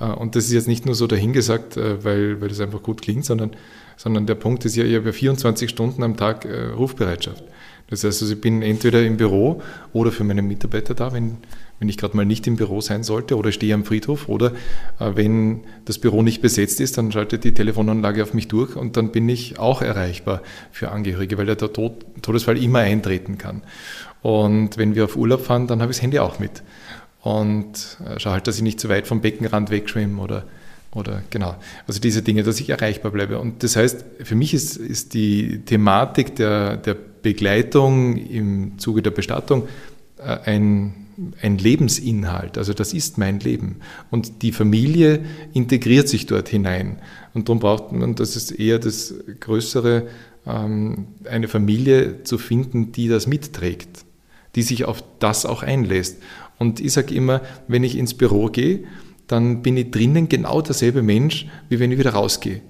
[0.00, 3.02] Äh, und das ist jetzt nicht nur so dahingesagt, äh, weil, weil das einfach gut
[3.02, 3.50] klingt, sondern,
[3.96, 7.44] sondern der Punkt ist ja, ich habe ja 24 Stunden am Tag Rufbereitschaft.
[7.90, 9.62] Das heißt, also ich bin entweder im Büro
[9.92, 11.36] oder für meine Mitarbeiter da, wenn,
[11.78, 14.52] wenn ich gerade mal nicht im Büro sein sollte oder stehe am Friedhof oder
[15.00, 18.96] äh, wenn das Büro nicht besetzt ist, dann schaltet die Telefonanlage auf mich durch und
[18.96, 23.62] dann bin ich auch erreichbar für Angehörige, weil der Tod, Todesfall immer eintreten kann.
[24.22, 26.62] Und wenn wir auf Urlaub fahren, dann habe ich das Handy auch mit
[27.22, 30.44] und äh, schaue halt, dass ich nicht zu weit vom Beckenrand wegschwimme oder
[30.94, 31.56] oder genau,
[31.88, 33.40] also diese Dinge, dass ich erreichbar bleibe.
[33.40, 39.10] Und das heißt, für mich ist, ist die Thematik der, der Begleitung im Zuge der
[39.10, 39.66] Bestattung
[40.18, 41.03] äh, ein,
[41.40, 42.58] ein Lebensinhalt.
[42.58, 43.76] Also das ist mein Leben.
[44.10, 46.98] Und die Familie integriert sich dort hinein.
[47.34, 50.08] Und darum braucht man, das ist eher das Größere,
[50.46, 54.04] ähm, eine Familie zu finden, die das mitträgt,
[54.54, 56.18] die sich auf das auch einlässt.
[56.58, 58.84] Und ich sage immer, wenn ich ins Büro gehe,
[59.26, 62.60] dann bin ich drinnen genau derselbe Mensch, wie wenn ich wieder rausgehe.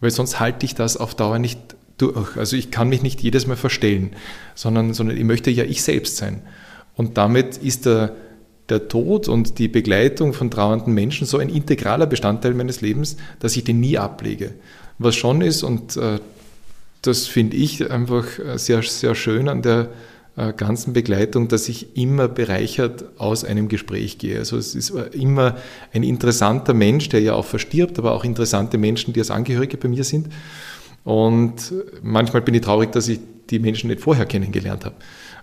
[0.00, 2.36] Weil sonst halte ich das auf Dauer nicht durch.
[2.36, 4.10] Also ich kann mich nicht jedes Mal verstellen,
[4.54, 6.42] sondern, sondern ich möchte ja ich selbst sein.
[6.96, 8.14] Und damit ist der,
[8.68, 13.56] der Tod und die Begleitung von trauernden Menschen so ein integraler Bestandteil meines Lebens, dass
[13.56, 14.52] ich den nie ablege.
[14.98, 16.18] Was schon ist, und äh,
[17.00, 18.24] das finde ich einfach
[18.56, 19.88] sehr, sehr schön an der,
[20.34, 24.38] äh, ganzen Begleitung, dass ich immer bereichert aus einem Gespräch gehe.
[24.38, 25.58] Also es ist immer
[25.92, 29.88] ein interessanter Mensch, der ja auch verstirbt, aber auch interessante Menschen, die als Angehörige bei
[29.88, 30.28] mir sind.
[31.04, 33.20] Und manchmal bin ich traurig, dass ich
[33.50, 34.94] die Menschen nicht vorher kennengelernt habe.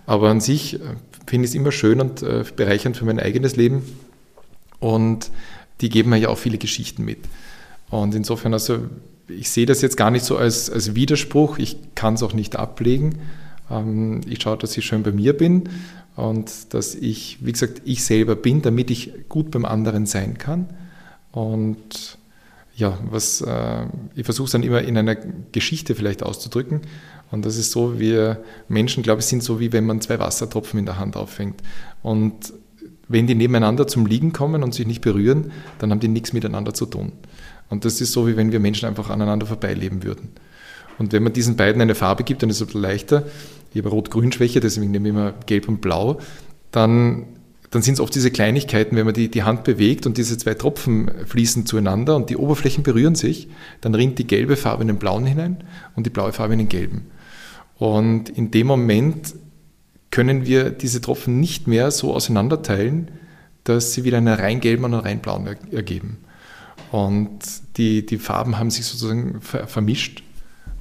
[0.09, 0.79] Aber an sich äh,
[1.27, 3.83] finde ich es immer schön und äh, bereichernd für mein eigenes Leben.
[4.79, 5.29] Und
[5.81, 7.19] die geben mir ja auch viele Geschichten mit.
[7.91, 8.79] Und insofern, also
[9.27, 11.59] ich sehe das jetzt gar nicht so als, als Widerspruch.
[11.59, 13.19] Ich kann es auch nicht ablegen.
[13.69, 15.69] Ähm, ich schaue, dass ich schön bei mir bin
[16.15, 20.69] und dass ich, wie gesagt, ich selber bin, damit ich gut beim anderen sein kann.
[21.31, 22.17] Und
[22.75, 23.85] ja, was äh,
[24.15, 25.13] ich versuche es dann immer in einer
[25.51, 26.81] Geschichte vielleicht auszudrücken.
[27.31, 30.79] Und das ist so, wir Menschen, glaube ich, sind so wie wenn man zwei Wassertropfen
[30.79, 31.61] in der Hand auffängt.
[32.01, 32.53] Und
[33.07, 36.73] wenn die nebeneinander zum Liegen kommen und sich nicht berühren, dann haben die nichts miteinander
[36.73, 37.11] zu tun.
[37.69, 40.29] Und das ist so, wie wenn wir Menschen einfach aneinander vorbeileben würden.
[40.97, 43.23] Und wenn man diesen beiden eine Farbe gibt, dann ist es leichter.
[43.73, 46.19] Ich habe Rot-Grün-Schwäche, deswegen nehme ich immer Gelb und Blau.
[46.71, 47.25] Dann,
[47.71, 50.55] dann sind es oft diese Kleinigkeiten, wenn man die, die Hand bewegt und diese zwei
[50.55, 53.47] Tropfen fließen zueinander und die Oberflächen berühren sich,
[53.81, 55.63] dann rinnt die gelbe Farbe in den blauen hinein
[55.95, 57.05] und die blaue Farbe in den gelben.
[57.79, 59.35] Und in dem Moment
[60.11, 63.09] können wir diese Tropfen nicht mehr so auseinanderteilen,
[63.63, 66.17] dass sie wieder einen rein gelben und einen rein blauen ergeben.
[66.91, 67.39] Und
[67.77, 70.23] die, die Farben haben sich sozusagen vermischt.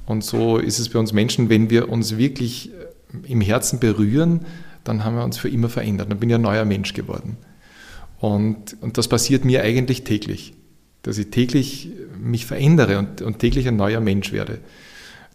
[0.05, 4.41] Und so ist es bei uns Menschen, wenn wir uns wirklich äh, im Herzen berühren,
[4.83, 6.09] dann haben wir uns für immer verändert.
[6.09, 7.37] Dann bin ich ein neuer Mensch geworden.
[8.19, 10.53] Und, und das passiert mir eigentlich täglich,
[11.03, 14.59] dass ich täglich mich verändere und, und täglich ein neuer Mensch werde.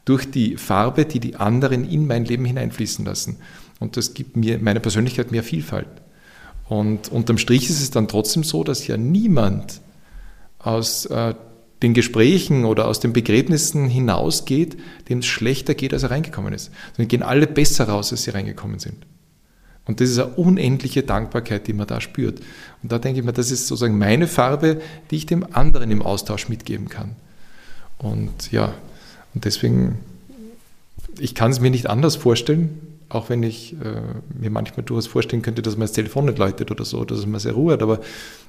[0.05, 3.39] Durch die Farbe, die die anderen in mein Leben hineinfließen lassen.
[3.81, 5.89] Und das gibt mir, meiner Persönlichkeit mehr Vielfalt.
[6.69, 9.81] Und unterm Strich ist es dann trotzdem so, dass ja niemand
[10.59, 11.35] aus äh,
[11.83, 14.77] den Gesprächen oder aus den Begräbnissen hinausgeht,
[15.09, 16.71] dem es schlechter geht, als er reingekommen ist.
[16.97, 19.07] Sondern gehen alle besser raus, als sie reingekommen sind.
[19.87, 22.41] Und das ist eine unendliche Dankbarkeit, die man da spürt.
[22.83, 24.81] Und da denke ich mir, das ist sozusagen meine Farbe,
[25.11, 27.17] die ich dem anderen im Austausch mitgeben kann.
[27.99, 28.73] Und ja,
[29.35, 29.99] und deswegen,
[31.19, 34.03] ich kann es mir nicht anders vorstellen, auch wenn ich äh,
[34.41, 37.41] mir manchmal durchaus vorstellen könnte, dass man das Telefon nicht läutet oder so, dass man
[37.41, 38.01] sehr Ruhe hat, aber,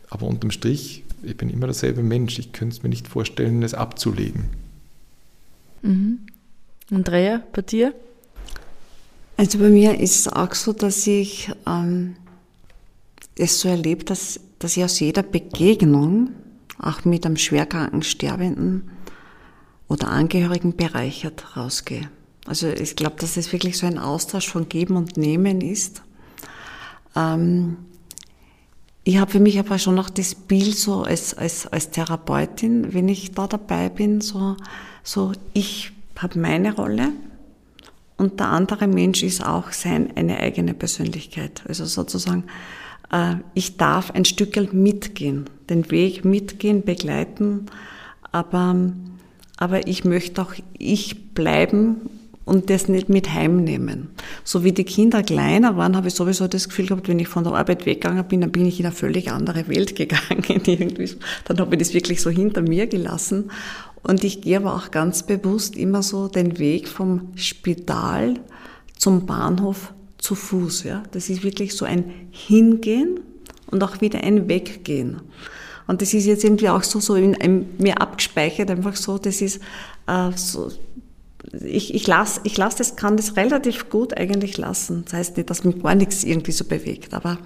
[0.09, 2.39] aber unterm Strich, ich bin immer derselbe Mensch.
[2.39, 4.45] Ich könnte es mir nicht vorstellen, es abzulegen.
[5.81, 6.19] Mhm.
[6.91, 7.93] Andrea, bei dir?
[9.37, 12.15] Also bei mir ist es auch so, dass ich ähm,
[13.37, 16.29] es so erlebe, dass, dass ich aus jeder Begegnung,
[16.77, 18.83] auch mit einem schwerkranken Sterbenden
[19.87, 22.09] oder Angehörigen, bereichert rausgehe.
[22.47, 26.03] Also ich glaube, dass es wirklich so ein Austausch von Geben und Nehmen ist.
[27.15, 27.77] Ähm,
[29.03, 33.07] ich habe für mich aber schon noch das Bild so als, als, als Therapeutin, wenn
[33.07, 34.57] ich da dabei bin, so,
[35.03, 37.11] so ich habe meine Rolle
[38.17, 41.63] und der andere Mensch ist auch sein, eine eigene Persönlichkeit.
[41.67, 42.45] Also sozusagen,
[43.11, 47.67] äh, ich darf ein Stück mitgehen, den Weg mitgehen, begleiten,
[48.31, 48.91] aber,
[49.57, 52.09] aber ich möchte auch ich bleiben
[52.45, 54.09] und das nicht mit heimnehmen.
[54.43, 57.43] So wie die Kinder kleiner waren, habe ich sowieso das Gefühl gehabt, wenn ich von
[57.43, 60.43] der Arbeit weggegangen bin, dann bin ich in eine völlig andere Welt gegangen.
[60.47, 61.09] Irgendwie.
[61.45, 63.51] Dann habe ich das wirklich so hinter mir gelassen.
[64.03, 68.35] Und ich gehe aber auch ganz bewusst immer so den Weg vom Spital
[68.97, 70.83] zum Bahnhof zu Fuß.
[70.83, 71.03] Ja?
[71.11, 73.19] Das ist wirklich so ein Hingehen
[73.67, 75.21] und auch wieder ein Weggehen.
[75.87, 79.41] Und das ist jetzt irgendwie auch so, so in, in mir abgespeichert, einfach so, das
[79.41, 79.61] ist
[80.07, 80.71] äh, so,
[81.63, 85.03] ich, ich lasse ich lass das, kann das relativ gut eigentlich lassen.
[85.05, 87.37] Das heißt nicht, dass mich gar nichts irgendwie so bewegt, aber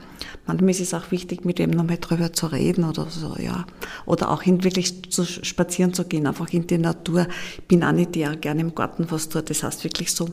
[0.46, 3.66] manchmal ist es auch wichtig, mit wem nochmal drüber zu reden oder so, ja.
[4.06, 7.28] Oder auch hin, wirklich zu spazieren zu gehen, einfach in die Natur.
[7.58, 9.50] Ich bin auch nicht der, gerne im Garten was tut.
[9.50, 10.30] Das heißt wirklich so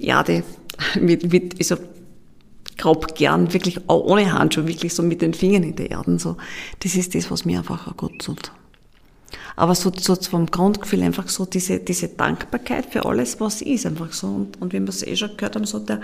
[0.00, 0.42] Erde
[1.00, 1.76] mit, mit, also
[2.82, 6.18] grob gern, wirklich ohne Handschuhe, wirklich so mit den Fingern in der Erde.
[6.18, 6.36] So.
[6.80, 8.50] Das ist das, was mir einfach auch gut tut.
[9.54, 14.12] Aber so, so vom Grundgefühl einfach so diese, diese Dankbarkeit für alles, was ist, einfach
[14.12, 14.26] so.
[14.26, 16.00] Und, und wie wir es eh schon gehört haben, so der,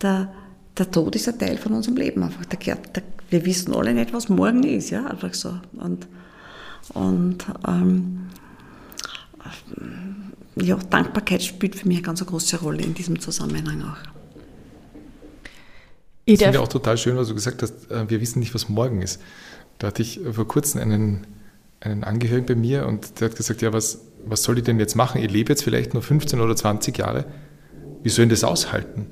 [0.00, 0.32] der,
[0.76, 2.44] der Tod ist ein Teil von unserem Leben einfach.
[2.46, 5.60] Der, der, wir wissen alle nicht, was morgen ist, ja, einfach so.
[5.74, 6.08] Und,
[6.94, 8.28] und ähm,
[10.56, 14.17] ja, Dankbarkeit spielt für mich eine ganz große Rolle in diesem Zusammenhang auch.
[16.34, 19.02] Ich finde auch total schön, was du gesagt hast, äh, wir wissen nicht, was morgen
[19.02, 19.20] ist.
[19.78, 21.26] Da hatte ich vor kurzem einen
[21.80, 24.96] einen Angehörigen bei mir und der hat gesagt, ja, was, was soll ich denn jetzt
[24.96, 25.22] machen?
[25.22, 27.24] Ich lebe jetzt vielleicht nur 15 oder 20 Jahre.
[28.02, 29.06] Wie soll ich das aushalten?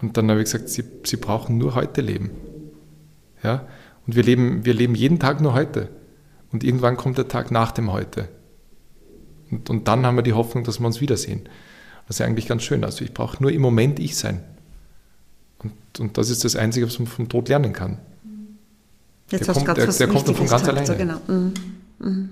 [0.00, 2.30] Und dann habe ich gesagt, Sie, Sie brauchen nur heute leben.
[3.42, 3.66] Ja?
[4.06, 5.90] Und wir leben, wir leben jeden Tag nur heute.
[6.52, 8.28] Und irgendwann kommt der Tag nach dem Heute.
[9.50, 11.48] Und, und dann haben wir die Hoffnung, dass wir uns wiedersehen.
[12.06, 12.84] Das ist eigentlich ganz schön.
[12.84, 14.42] Also ich brauche nur im Moment ich sein.
[15.58, 17.98] Und, und das ist das Einzige, was man vom Tod lernen kann.
[19.30, 20.86] Jetzt der hast kommt, du der, was der kommt dann von ganz gesagt, alleine.
[20.86, 21.20] So, genau.
[21.26, 21.54] Mhm.
[21.98, 22.28] Mhm.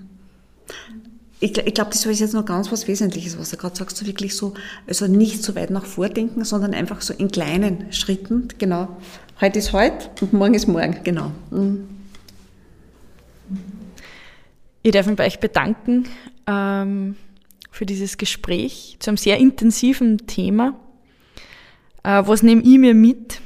[1.41, 4.05] Ich, ich glaube, das ist jetzt noch ganz was Wesentliches, was du gerade sagst, so
[4.05, 4.53] wirklich so,
[4.87, 8.87] also nicht so weit nach vordenken, sondern einfach so in kleinen Schritten, genau.
[9.41, 11.31] Heute ist heute und morgen ist morgen, genau.
[11.51, 11.89] Mhm.
[14.81, 16.05] Ich darf mich bei euch bedanken
[16.47, 17.17] ähm,
[17.69, 20.79] für dieses Gespräch zu einem sehr intensiven Thema.
[22.05, 23.41] Äh, was nehme ich mir mit?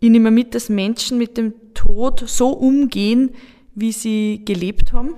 [0.00, 3.30] Ich nehme mit, dass Menschen mit dem Tod so umgehen,
[3.74, 5.14] wie sie gelebt haben.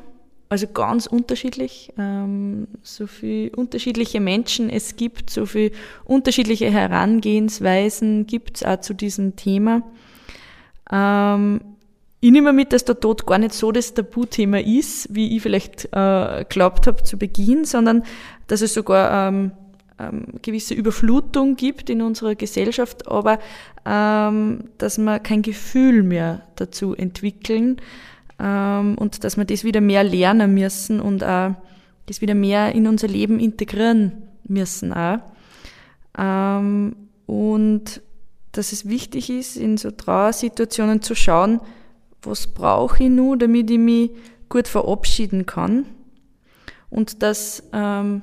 [0.48, 1.92] Also ganz unterschiedlich.
[1.96, 5.70] Ähm, so viele unterschiedliche Menschen es gibt, so viele
[6.04, 9.82] unterschiedliche Herangehensweisen gibt es auch zu diesem Thema.
[10.90, 11.60] Ähm,
[12.20, 15.88] ich nehme mit, dass der Tod gar nicht so das Tabuthema ist, wie ich vielleicht
[15.92, 18.02] äh, glaubt habe zu Beginn, sondern
[18.46, 19.52] dass es sogar ähm,
[19.98, 23.38] ähm, gewisse Überflutung gibt in unserer Gesellschaft, aber
[23.86, 27.76] ähm, dass wir kein Gefühl mehr dazu entwickeln
[28.38, 31.54] ähm, und dass wir das wieder mehr lernen müssen und auch
[32.06, 34.12] das wieder mehr in unser Leben integrieren
[34.46, 35.18] müssen auch.
[36.18, 38.02] Ähm, und
[38.52, 41.60] dass es wichtig ist, in so Trauersituationen zu schauen,
[42.22, 44.10] was brauche ich nun, damit ich mich
[44.48, 45.86] gut verabschieden kann.
[46.90, 48.22] Und dass ähm,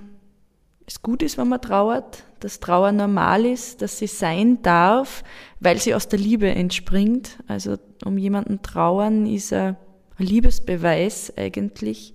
[0.91, 5.23] es gut ist, wenn man trauert, dass Trauer normal ist, dass sie sein darf,
[5.61, 7.39] weil sie aus der Liebe entspringt.
[7.47, 9.77] Also um jemanden trauern ist ein
[10.17, 12.13] Liebesbeweis eigentlich.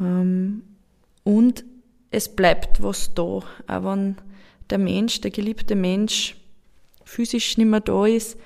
[0.00, 0.62] Ähm,
[1.24, 1.64] und
[2.12, 4.16] es bleibt was da, auch wenn
[4.70, 6.36] der Mensch, der geliebte Mensch
[7.04, 8.38] physisch nicht mehr da ist,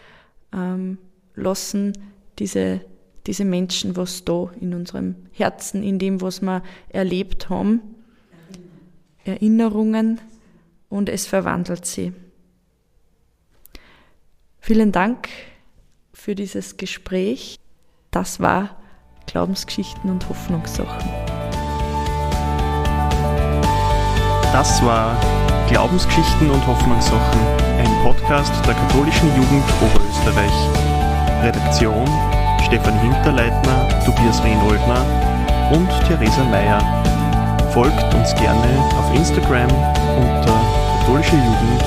[0.55, 0.97] ähm,
[1.35, 1.93] lassen
[2.39, 2.81] diese,
[3.27, 7.98] diese Menschen was da in unserem Herzen, in dem, was wir erlebt haben.
[9.29, 10.21] Erinnerungen
[10.89, 12.13] und es verwandelt sie.
[14.61, 15.29] Vielen Dank
[16.13, 17.59] für dieses Gespräch.
[18.11, 18.77] Das war
[19.27, 21.09] Glaubensgeschichten und Hoffnungssachen.
[24.53, 25.17] Das war
[25.69, 27.41] Glaubensgeschichten und Hoffnungssachen,
[27.79, 31.45] ein Podcast der katholischen Jugend Oberösterreich.
[31.45, 32.07] Redaktion
[32.69, 37.08] Stefan Hinterleitner, Tobias Rehnoldner und Theresa Meyer.
[37.79, 40.61] Folgt uns gerne auf Instagram unter
[40.99, 41.81] katholische Jugend